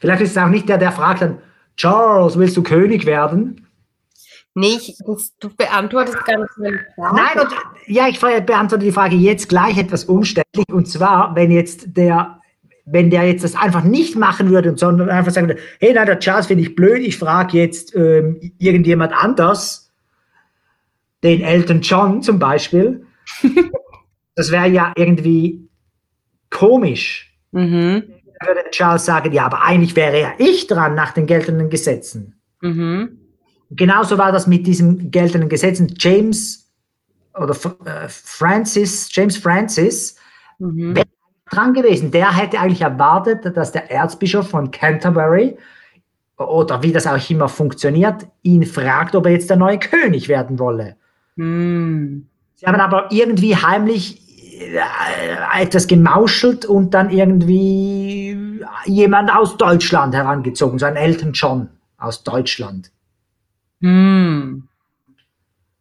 [0.00, 1.38] Vielleicht ist es auch nicht der, der fragt dann,
[1.76, 3.66] Charles, willst du König werden?
[4.54, 7.16] Nee, ich, das, du beantwortest gar nicht meine Frage.
[7.16, 7.54] Nein, und,
[7.86, 10.66] ja, ich beantworte die Frage jetzt gleich etwas umständlich.
[10.72, 12.40] Und zwar, wenn jetzt der,
[12.84, 16.18] wenn der jetzt das einfach nicht machen würde, sondern einfach sagen würde, hey, nein, der
[16.18, 19.92] Charles finde ich blöd, ich frage jetzt ähm, irgendjemand anders,
[21.22, 23.06] den Elton John zum Beispiel.
[24.34, 25.69] das wäre ja irgendwie
[26.50, 27.32] komisch.
[27.52, 28.02] Mhm.
[28.40, 32.40] Da würde Charles sagen, ja, aber eigentlich wäre ja ich dran nach den geltenden Gesetzen.
[32.60, 33.18] Mhm.
[33.70, 35.94] Genauso war das mit diesen geltenden Gesetzen.
[35.98, 36.70] James
[37.34, 40.16] oder äh, Francis, James Francis,
[40.58, 40.94] Mhm.
[40.94, 41.04] Wer-
[41.50, 42.10] dran gewesen.
[42.10, 45.56] Der hätte eigentlich erwartet, dass der Erzbischof von Canterbury
[46.36, 50.58] oder wie das auch immer funktioniert, ihn fragt, ob er jetzt der neue König werden
[50.58, 50.96] wolle.
[51.36, 52.26] Mhm.
[52.54, 54.29] Sie haben aber irgendwie heimlich
[55.58, 62.92] etwas gemauschelt und dann irgendwie jemand aus Deutschland herangezogen, so ein Elton John aus Deutschland.
[63.80, 64.68] Mhm.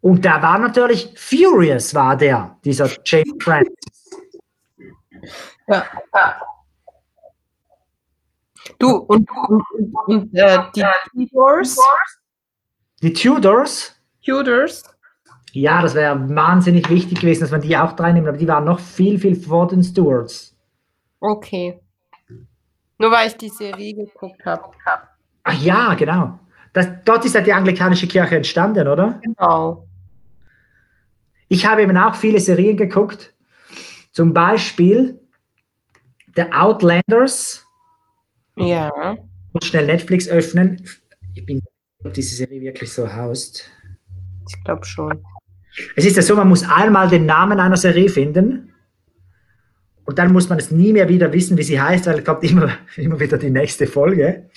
[0.02, 3.76] Und da war natürlich Furious, war der, dieser James Francis.
[5.68, 5.86] Ja.
[8.78, 11.78] Du, und, und, und, und äh, die Tudors,
[13.02, 14.84] Die Tudors, Tudors,
[15.54, 18.80] ja, das wäre wahnsinnig wichtig gewesen, dass man die auch reinnimmt, aber die waren noch
[18.80, 20.56] viel, viel vor den Stuarts.
[21.20, 21.80] okay.
[23.02, 24.74] Nur weil ich die Serie geguckt habe.
[25.44, 26.38] Ach ja, genau.
[26.74, 29.22] Das, dort ist ja die anglikanische Kirche entstanden, oder?
[29.24, 29.88] Genau.
[31.48, 33.34] Ich habe eben auch viele Serien geguckt.
[34.12, 35.20] Zum Beispiel
[36.36, 37.66] The Outlanders.
[38.56, 38.92] Ja.
[39.54, 40.86] Und schnell Netflix öffnen.
[41.34, 41.62] Ich bin,
[42.04, 43.70] ob diese Serie wirklich so haust.
[44.48, 45.24] Ich glaube schon.
[45.96, 48.74] Es ist ja so, man muss einmal den Namen einer Serie finden
[50.10, 52.44] und dann muss man es nie mehr wieder wissen, wie sie heißt, weil es kommt
[52.44, 54.50] immer, immer wieder die nächste Folge.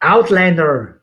[0.00, 0.96] Outlander.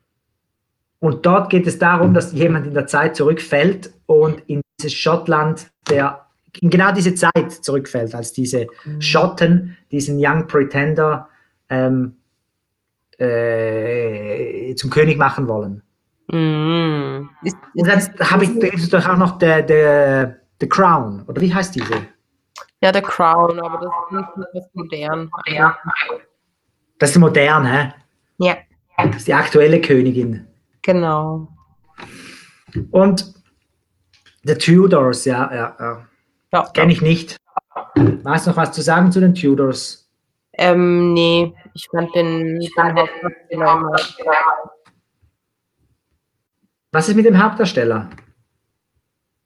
[0.99, 5.71] Und dort geht es darum, dass jemand in der Zeit zurückfällt und in dieses Schottland,
[5.89, 6.27] der
[6.61, 8.67] in genau diese Zeit zurückfällt, als diese
[8.99, 11.29] Schotten diesen Young Pretender
[11.69, 12.17] ähm,
[13.17, 15.81] äh, zum König machen wollen.
[16.31, 17.29] Mhm.
[17.43, 21.23] Ist, Und dann habe ich, da gibt es doch auch noch der, der, The Crown,
[21.27, 21.93] oder wie heißt diese?
[22.81, 23.77] ja, der Crown, aber
[24.11, 25.29] das ist etwas modern.
[25.47, 25.77] Ja.
[26.97, 27.93] Das ist modern, hä?
[28.39, 28.57] ja,
[28.97, 30.47] Das ist die aktuelle Königin.
[30.81, 31.47] genau.
[32.91, 33.33] Und
[34.43, 36.05] The Tudors, ja, ja, ja.
[36.53, 36.63] Ja.
[36.73, 37.37] Kenne ich nicht.
[37.95, 40.09] Weißt du noch was zu sagen zu den Tudors?
[40.53, 43.91] Ähm, nee, ich fand den, den Hauptdarsteller immer.
[46.91, 48.09] Was ist mit dem Hauptdarsteller?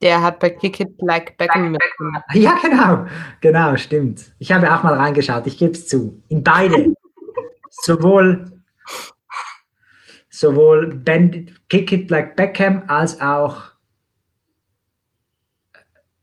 [0.01, 2.25] Der hat bei Kick It Like Beckham mitgemacht.
[2.33, 3.05] Ja, genau.
[3.41, 4.33] Genau, stimmt.
[4.37, 6.21] Ich habe auch mal reingeschaut, ich gebe es zu.
[6.29, 6.93] In beide.
[7.69, 8.51] sowohl
[10.29, 13.71] sowohl Bandit, Kick It Like Beckham als auch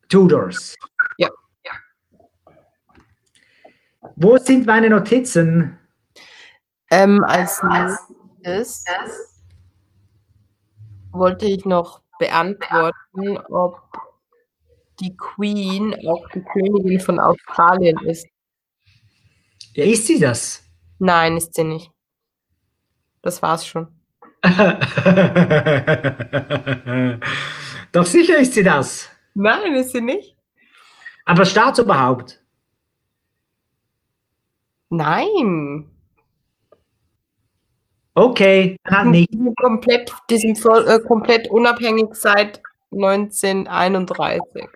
[0.09, 0.75] Tudors.
[1.17, 1.29] Ja.
[4.17, 5.79] Wo sind meine Notizen?
[6.91, 8.85] Ähm, als nächstes
[11.13, 13.81] wollte ich noch beantworten, ob
[15.01, 18.27] die Queen auch die Königin von Australien ist.
[19.75, 20.63] Ja, ist sie das?
[20.99, 21.91] Nein, ist sie nicht.
[23.23, 23.89] Das war's schon.
[27.93, 29.11] Doch sicher ist sie das.
[29.35, 30.37] Nein, ist sie nicht?
[31.25, 32.43] Aber Staatsoberhaupt.
[34.89, 35.91] Nein.
[38.15, 39.31] Okay, dann nicht.
[39.57, 44.69] Komplett, die sind voll, äh, komplett unabhängig seit 1931.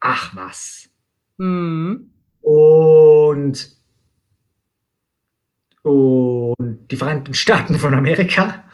[0.00, 0.88] Ach was.
[1.38, 2.10] Hm.
[2.40, 3.76] Und,
[5.82, 8.64] und die Vereinigten Staaten von Amerika.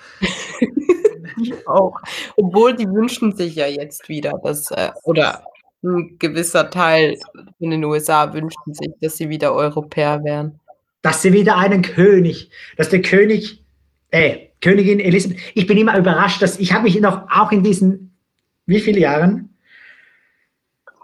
[1.67, 2.01] Auch.
[2.37, 5.45] Obwohl die wünschen sich ja jetzt wieder, dass, äh, oder
[5.83, 7.19] ein gewisser Teil
[7.59, 10.61] in den USA wünschen sich, dass sie wieder Europäer wären.
[11.05, 13.63] Dass sie wieder einen König, dass der König,
[14.11, 18.17] äh, Königin Elisabeth, ich bin immer überrascht, dass ich habe mich noch auch in diesen,
[18.65, 19.55] wie viele Jahren,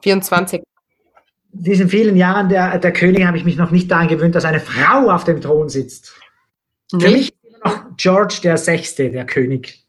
[0.03, 0.63] 24.
[1.53, 4.61] diesen vielen Jahren der, der Königin habe ich mich noch nicht daran gewöhnt, dass eine
[4.61, 6.15] Frau auf dem Thron sitzt.
[6.91, 7.13] Für Nicht?
[7.13, 9.85] mich immer noch George der Sechste, der König.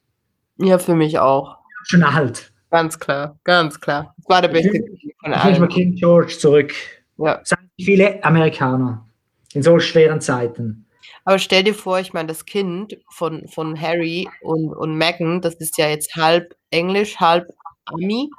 [0.57, 1.55] Ja, für mich auch.
[1.86, 2.51] Schon alt.
[2.70, 4.14] Ganz klar, ganz klar.
[4.18, 5.70] Das war der beste Ich König von Ich wünsche mir allen.
[5.70, 6.74] King George zurück.
[7.18, 7.39] Ja.
[7.45, 9.07] Sagen viele Amerikaner
[9.56, 10.86] in so schweren Zeiten.
[11.24, 15.56] Aber stell dir vor, ich meine, das Kind von, von Harry und, und Meghan, das
[15.56, 17.54] ist ja jetzt halb Englisch, halb
[17.86, 18.30] Ami.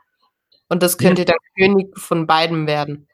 [0.69, 3.07] Und das könnte der König von beiden werden.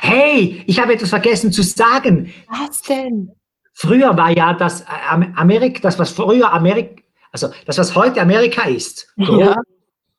[0.00, 2.32] Hey, ich habe etwas vergessen zu sagen.
[2.48, 3.30] Was denn?
[3.76, 7.02] früher war ja das äh, Am- Amerika, das was früher Amerika,
[7.32, 9.56] also das was heute Amerika ist, groß, Ja.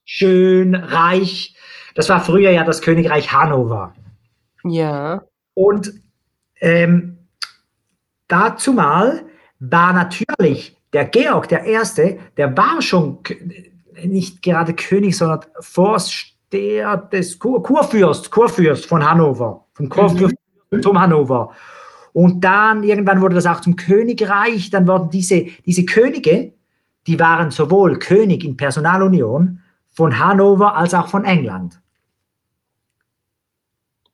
[0.04, 1.56] schön, reich,
[1.96, 3.96] das war früher ja das Königreich Hannover.
[4.66, 5.24] Ja.
[5.53, 5.93] Und
[6.59, 7.18] ähm,
[8.28, 9.24] dazu mal
[9.59, 13.20] war natürlich der Georg der Erste, der war schon
[14.03, 20.36] nicht gerade König, sondern Vorsteher des Kur Kurfürst, Kurfürst von Hannover, vom Kurfürst
[20.82, 21.51] zum Hannover.
[22.13, 24.70] Und dann irgendwann wurde das auch zum Königreich.
[24.70, 26.53] Dann wurden diese, diese Könige,
[27.07, 29.59] die waren sowohl König in Personalunion
[29.91, 31.82] von Hannover als auch von England.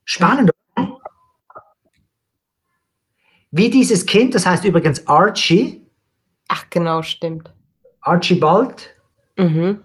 [0.06, 0.52] Spannend?
[3.52, 5.86] Wie dieses Kind, das heißt übrigens Archie,
[6.48, 7.54] Ach, genau, stimmt.
[8.02, 8.94] Archibald,
[9.38, 9.82] Mhm.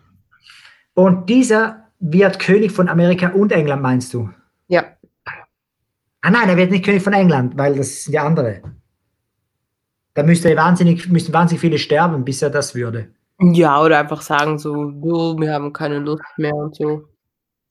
[0.94, 4.30] und dieser wird König von Amerika und England, meinst du?
[4.68, 4.84] Ja.
[6.22, 8.62] Ah nein, er wird nicht König von England, weil das sind ja andere.
[10.14, 13.14] Da müsste er wahnsinnig, müssten wahnsinnig viele sterben, bis er das würde.
[13.38, 17.04] Ja, oder einfach sagen so, "Jo, wir haben keine Lust mehr und so.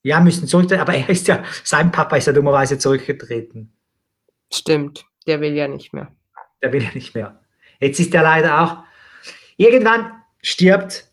[0.05, 3.73] Ja, müssten zurücktreten, aber er ist ja, sein Papa ist ja dummerweise zurückgetreten.
[4.53, 6.09] Stimmt, der will ja nicht mehr.
[6.61, 7.39] Der will ja nicht mehr.
[7.79, 8.83] Jetzt ist er leider auch.
[9.57, 10.11] Irgendwann
[10.43, 11.09] stirbt,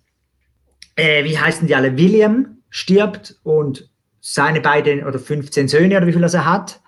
[0.96, 1.96] äh, wie heißen die alle?
[1.96, 3.88] William stirbt und
[4.20, 6.80] seine beiden oder 15 Söhne oder wie viel das er hat.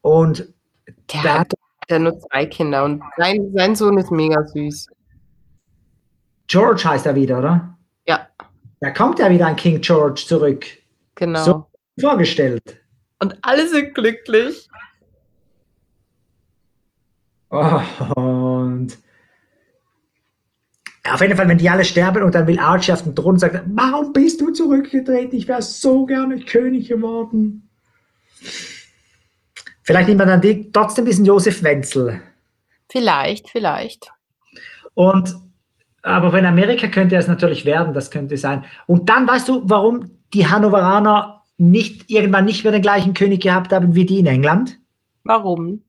[0.00, 0.52] Und
[1.12, 1.52] Der Da- hat
[1.88, 4.88] ja nur zwei Kinder und sein, sein Sohn ist mega süß.
[6.48, 7.78] George heißt er wieder, oder?
[8.08, 8.26] Ja,
[8.80, 10.66] Da kommt ja wieder ein King George zurück.
[11.14, 11.44] Genau.
[11.44, 11.66] So.
[12.00, 12.80] Vorgestellt.
[13.20, 14.68] Und alle sind glücklich.
[17.50, 17.80] Oh,
[18.16, 18.98] und
[21.04, 23.38] auf jeden Fall, wenn die alle sterben und dann will Archie auf den Thron und
[23.38, 25.36] sagt, warum bist du zurückgetreten?
[25.36, 27.68] Ich wäre so gerne König geworden.
[29.82, 32.22] Vielleicht nimmt man dann die, trotzdem diesen Josef Wenzel.
[32.90, 34.10] Vielleicht, vielleicht.
[34.94, 35.36] Und
[36.02, 38.64] aber wenn Amerika könnte es natürlich werden, das könnte sein.
[38.86, 43.72] Und dann weißt du, warum die Hannoveraner nicht irgendwann nicht mehr den gleichen König gehabt
[43.72, 44.78] haben wie die in England?
[45.22, 45.82] Warum?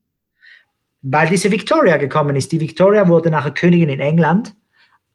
[1.02, 2.52] Weil diese Victoria gekommen ist.
[2.52, 4.54] Die Victoria wurde nachher Königin in England,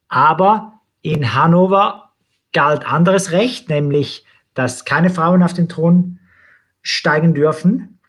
[0.08, 2.12] aber in Hannover
[2.54, 6.20] galt anderes Recht, nämlich, dass keine Frauen auf den Thron
[6.82, 8.00] steigen dürfen.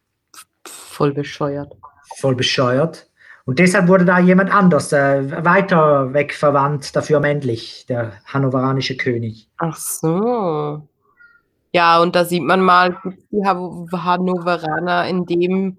[0.65, 1.73] Voll bescheuert.
[2.19, 3.09] Voll bescheuert.
[3.45, 9.49] Und deshalb wurde da jemand anders, äh, weiter weg verwandt, dafür männlich, der hannoveranische König.
[9.57, 10.89] Ach so.
[11.73, 12.99] Ja, und da sieht man mal,
[13.31, 15.77] die Han- Hannoveraner in dem,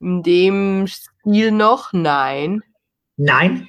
[0.00, 1.92] in dem Stil noch?
[1.92, 2.62] Nein.
[3.16, 3.66] Nein,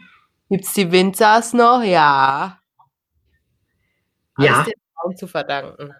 [0.49, 1.81] Gibt es die Winzers noch?
[1.83, 2.59] Ja.
[4.37, 4.53] Ja.
[4.53, 5.93] Alles den Frauen zu verdanken.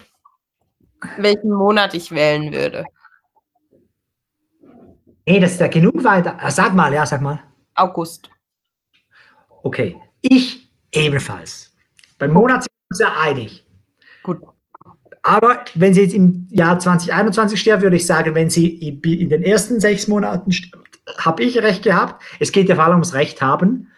[1.16, 2.84] welchen Monat ich wählen würde.
[5.24, 6.36] nee, das ist ja genug weiter.
[6.38, 7.42] Ah, Sag mal, ja, sag mal.
[7.74, 8.28] August.
[9.62, 11.74] Okay, ich ebenfalls.
[12.18, 13.66] Beim Monat sind wir uns ja einig.
[14.22, 14.42] Gut.
[15.22, 19.30] Aber wenn sie jetzt im Jahr 2021 stirbt, würde ich sagen, wenn sie in in
[19.30, 22.22] den ersten sechs Monaten stirbt, habe ich recht gehabt.
[22.40, 23.90] Es geht ja vor allem ums Recht haben.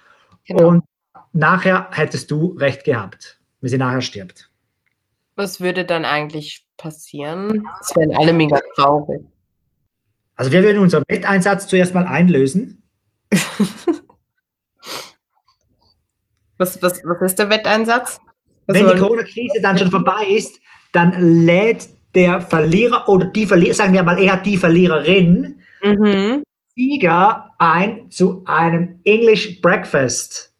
[0.47, 0.69] Genau.
[0.69, 0.85] Und
[1.33, 4.48] nachher hättest du recht gehabt, wenn sie nachher stirbt.
[5.39, 7.65] Was würde dann eigentlich passieren?
[7.81, 9.21] Es wären alle mega traurig.
[10.35, 12.83] Also wir würden unseren Wetteinsatz zuerst mal einlösen.
[16.61, 18.19] Was, was, was ist der Wetteinsatz?
[18.67, 20.59] Was Wenn die wollen- Corona-Krise dann schon vorbei ist,
[20.91, 26.43] dann lädt der Verlierer oder die Verlierer, sagen wir mal eher die Verliererin, Mhm.
[26.75, 30.53] Sieger ein zu einem English Breakfast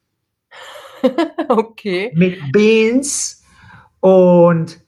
[1.49, 2.13] Okay.
[2.15, 3.38] mit Beans
[4.01, 4.81] und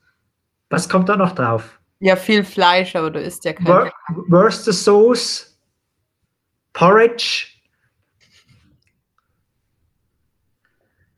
[0.69, 1.81] was kommt da noch drauf?
[2.01, 3.91] Ja, viel Fleisch, aber du isst ja kein Wor
[4.29, 5.59] Worcester Sauce,
[6.73, 7.49] Porridge.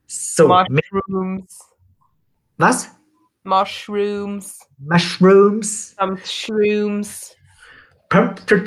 [0.07, 1.59] So, Mushrooms.
[2.57, 2.91] was?
[3.45, 4.59] Mushrooms.
[4.79, 7.35] Mushrooms, Some shrooms.
[8.09, 8.65] Pumpkin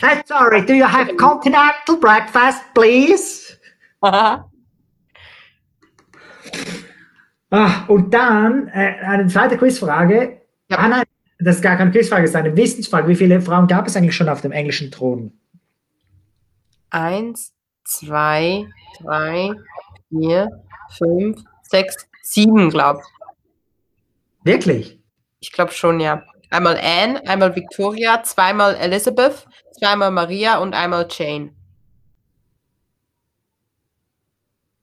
[0.00, 3.56] Uh, sorry, do you have continental breakfast, please?
[7.50, 10.42] Ah, und dann äh, eine zweite Quizfrage.
[10.70, 10.78] Ja.
[10.78, 11.04] Ah, nein,
[11.38, 13.08] das ist gar keine Quizfrage, das ist eine Wissensfrage.
[13.08, 15.32] Wie viele Frauen gab es eigentlich schon auf dem englischen Thron?
[16.90, 18.66] Eins, zwei,
[19.00, 19.52] drei,
[20.10, 20.48] vier,
[20.90, 23.00] fünf, sechs, sieben, glaube
[24.44, 25.00] Wirklich?
[25.40, 25.52] ich.
[25.52, 26.22] glaube schon, ja.
[26.50, 29.46] Einmal Anne, einmal Victoria, zweimal Elizabeth,
[29.78, 31.52] zweimal Maria und einmal Jane.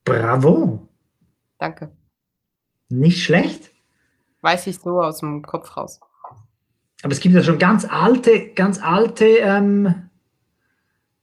[0.03, 0.87] Bravo.
[1.57, 1.91] Danke.
[2.89, 3.71] Nicht schlecht.
[4.41, 5.99] Weiß ich so aus dem Kopf raus.
[7.03, 10.09] Aber es gibt ja schon ganz alte, ganz alte ähm,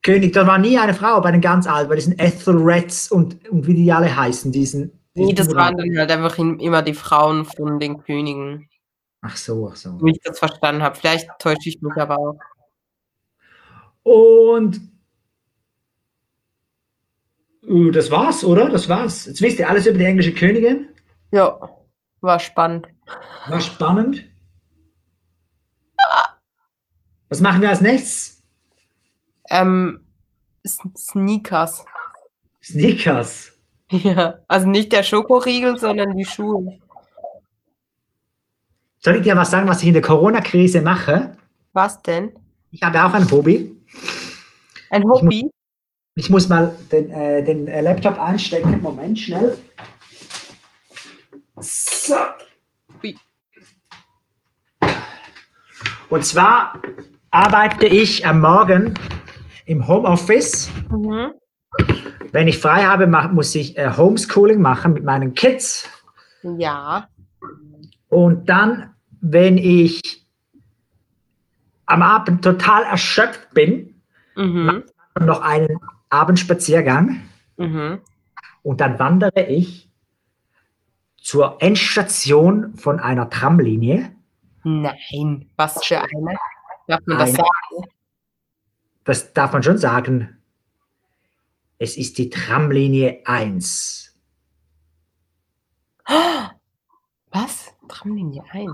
[0.02, 0.32] König.
[0.32, 3.74] Da war nie eine Frau bei den ganz alten, bei diesen Ethelreds und, und wie
[3.74, 4.98] die alle heißen, diesen.
[5.14, 8.68] Nee, diesen das waren dann halt einfach im- immer die Frauen von den Königen,
[9.20, 10.00] Ach so, ach so.
[10.02, 10.96] wie ich das verstanden habe.
[10.96, 12.38] Vielleicht täusche ich mich aber auch.
[14.02, 14.80] Und
[17.68, 18.68] uh, das war's, oder?
[18.68, 19.26] Das war's.
[19.26, 20.88] Jetzt wisst ihr alles über die englische Königin.
[21.32, 21.58] Ja,
[22.20, 22.86] war spannend.
[23.48, 24.24] War spannend.
[27.28, 28.42] Was machen wir als nächstes?
[29.48, 30.06] Ähm,
[30.66, 31.84] Sneakers.
[32.62, 33.48] Sneakers.
[33.92, 36.78] Ja, also nicht der Schokoriegel, sondern die Schuhe.
[39.00, 41.36] Soll ich dir was sagen, was ich in der Corona-Krise mache?
[41.74, 42.32] Was denn?
[42.70, 43.76] Ich habe auch ein Hobby.
[44.88, 45.50] Ein Hobby?
[46.14, 48.80] Ich muss mal den, äh, den äh, Laptop einstecken.
[48.80, 49.58] Moment, schnell.
[51.62, 52.14] So.
[56.10, 56.82] Und zwar
[57.30, 58.94] arbeite ich am Morgen
[59.64, 60.70] im Homeoffice.
[60.90, 61.32] Mhm.
[62.32, 65.88] Wenn ich frei habe, muss ich äh, Homeschooling machen mit meinen Kids.
[66.42, 67.08] Ja.
[68.08, 70.26] Und dann, wenn ich
[71.86, 73.88] am Abend total erschöpft bin,
[74.34, 74.84] Mhm.
[75.20, 77.22] noch einen Abendspaziergang
[77.58, 78.00] Mhm.
[78.62, 79.91] und dann wandere ich
[81.22, 84.14] zur Endstation von einer Tramlinie.
[84.64, 86.36] Nein, was für eine?
[86.86, 87.36] Darf man das Eine.
[87.38, 87.90] sagen?
[89.04, 90.42] Das darf man schon sagen.
[91.78, 94.14] Es ist die Tramlinie 1.
[97.30, 97.74] Was?
[97.88, 98.70] Tramlinie 1.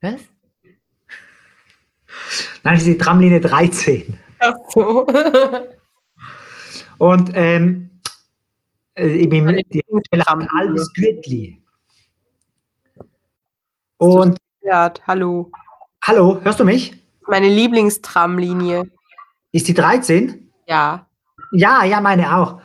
[0.00, 0.20] Was?
[2.64, 4.18] Nein, es ist die Tramlinie 13.
[4.40, 5.06] Ach so.
[6.98, 7.91] Und ähm,
[8.94, 10.52] äh, ich bin Meine die Stelle Tramlinie.
[10.54, 11.62] Albis Gürtli.
[13.98, 15.50] Und ja, hallo.
[16.02, 16.94] hallo, hörst du mich?
[17.28, 18.90] Meine Lieblingstramlinie.
[19.52, 20.50] Ist die 13?
[20.66, 21.06] Ja.
[21.52, 22.60] Ja, ja, meine auch.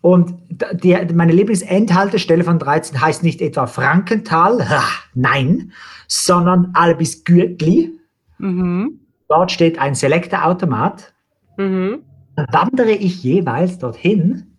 [0.00, 0.34] Und
[0.72, 4.82] die, meine Lieblingsendhaltestelle von 13 heißt nicht etwa Frankenthal, ha,
[5.14, 5.72] nein,
[6.08, 7.98] sondern Albis Gürtli.
[8.38, 9.00] Mhm.
[9.28, 11.12] Dort steht ein Selektorautomat.
[11.56, 12.02] Mhm.
[12.34, 14.49] Dann wandere ich jeweils dorthin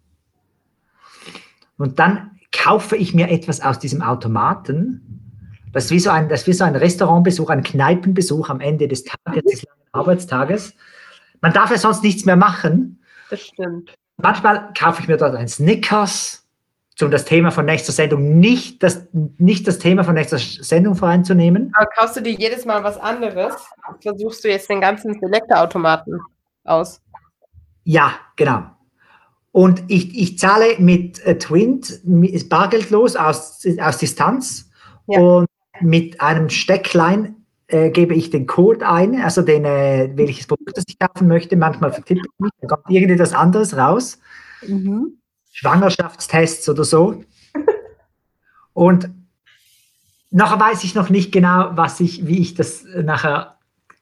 [1.81, 5.01] und dann kaufe ich mir etwas aus diesem Automaten.
[5.73, 9.03] Das ist wie so ein, das wie so ein Restaurantbesuch, ein Kneipenbesuch am Ende des
[9.03, 10.73] Tages, des Arbeitstages.
[11.39, 13.01] Man darf ja sonst nichts mehr machen.
[13.29, 13.95] Das stimmt.
[14.17, 16.45] Manchmal kaufe ich mir dort ein Snickers,
[17.01, 21.71] um das Thema von nächster Sendung nicht das, nicht das Thema von nächster Sendung voreinzunehmen.
[21.75, 23.55] Aber kaufst du dir jedes Mal was anderes?
[24.01, 26.19] Versuchst du jetzt den ganzen Selektorautomaten
[26.63, 27.01] aus?
[27.85, 28.65] Ja, genau.
[29.51, 34.69] Und ich, ich zahle mit äh, Twint mit- bargeldlos aus, aus Distanz
[35.07, 35.19] Ja.
[35.19, 35.47] und
[35.81, 37.35] mit einem Stecklein
[37.67, 41.55] äh, gebe ich den Code ein, also den, äh, welches Produkt das ich kaufen möchte.
[41.57, 44.19] Manchmal vertippe ich mich, dann kommt irgendetwas anderes raus.
[44.65, 45.17] Mhm.
[45.51, 47.23] Schwangerschaftstests oder so.
[48.73, 49.09] Und
[50.29, 53.57] nachher weiß ich noch nicht genau, was ich, wie ich das nachher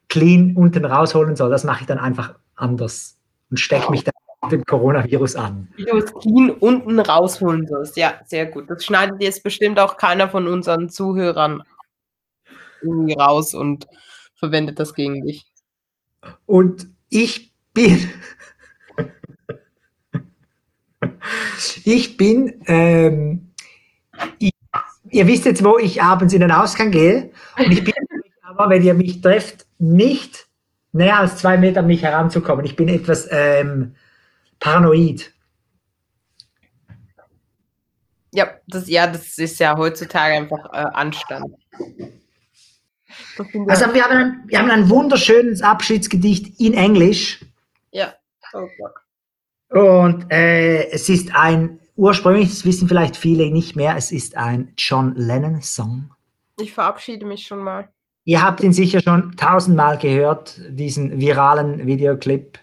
[0.08, 1.50] clean unten rausholen soll.
[1.50, 3.16] Das mache ich dann einfach anders
[3.50, 4.12] und stecke mich dann
[4.48, 5.68] dem Coronavirus an.
[5.76, 7.96] Clean unten rausholen sollst.
[7.96, 8.70] Ja, sehr gut.
[8.70, 11.62] Das schneidet jetzt bestimmt auch keiner von unseren Zuhörern
[12.82, 13.86] irgendwie raus und
[14.34, 15.44] verwendet das gegen dich.
[16.46, 18.10] Und ich bin,
[21.84, 23.52] ich bin, ähm,
[24.38, 24.52] ich,
[25.10, 27.30] ihr wisst jetzt, wo ich abends in den Ausgang gehe.
[27.58, 27.94] Und ich bin
[28.42, 30.48] aber, wenn ihr mich trefft, nicht
[30.92, 32.64] näher als zwei Meter an mich heranzukommen.
[32.64, 33.94] Ich bin etwas ähm,
[34.60, 35.32] paranoid.
[38.32, 41.54] Ja das, ja, das ist ja heutzutage einfach äh, Anstand.
[43.66, 47.44] Also wir haben ein, wir haben ein wunderschönes Abschiedsgedicht in Englisch.
[47.92, 48.14] ja.
[48.52, 48.66] Oh.
[49.70, 54.72] Und äh, es ist ein, ursprünglich, das wissen vielleicht viele nicht mehr, es ist ein
[54.76, 56.10] John Lennon-Song.
[56.60, 57.88] Ich verabschiede mich schon mal.
[58.24, 62.58] Ihr habt ihn sicher schon tausendmal gehört, diesen viralen Videoclip.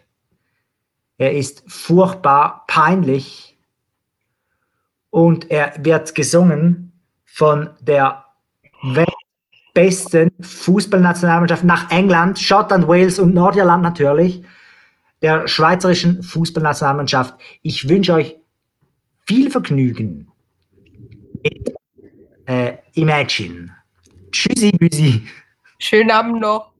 [1.18, 3.57] Er ist furchtbar peinlich
[5.09, 6.91] und er wird gesungen
[7.26, 8.26] von der
[9.74, 14.43] besten Fußballnationalmannschaft nach England, Schottland, Wales und Nordirland natürlich,
[15.22, 17.36] der schweizerischen Fußballnationalmannschaft.
[17.63, 18.38] Ich wünsche euch
[19.26, 20.32] viel Vergnügen
[21.43, 21.74] mit
[22.45, 23.76] äh, Imagine.
[24.32, 25.28] Tschüssi, Büsi.
[25.80, 26.76] Schönen Abend noch.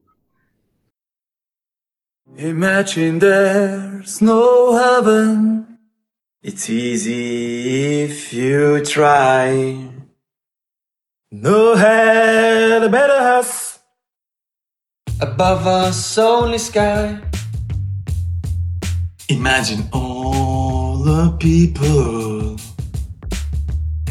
[2.38, 5.80] Imagine there's no heaven.
[6.44, 9.90] It's easy if you try.
[11.32, 13.80] No head better us.
[15.20, 17.20] Above us only sky.
[19.30, 22.56] Imagine all the people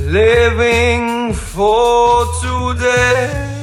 [0.00, 3.55] living for today.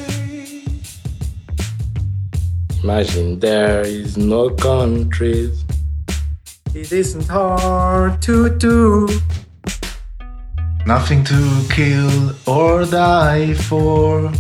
[2.84, 5.64] Imagine there is no countries.
[6.76, 9.08] It isn't hard to do.
[10.86, 14.34] Nothing to kill or die for.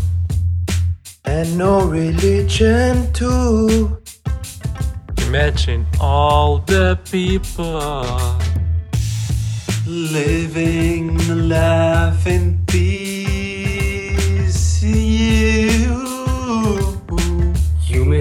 [1.23, 3.97] And no religion too.
[5.27, 7.79] Imagine all the people
[9.87, 12.92] living a life in peace.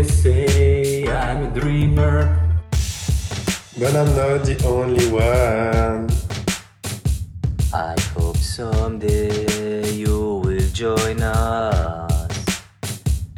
[0.03, 2.19] May say I'm a dreamer.
[3.79, 6.11] but I'm not the only one.
[7.73, 12.63] I hope someday you will join us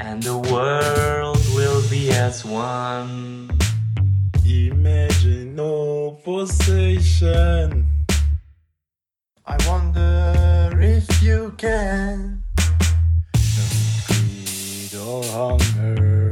[0.01, 3.51] and the world will be as one.
[4.47, 7.89] Imagine no possession.
[9.45, 12.43] I wonder if you can.
[13.53, 13.67] No
[14.09, 16.24] greed or hunger.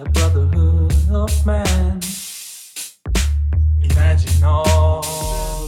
[0.00, 2.00] A brotherhood of man.
[3.82, 5.02] Imagine all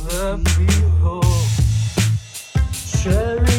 [0.09, 1.23] the people
[2.73, 3.52] sharing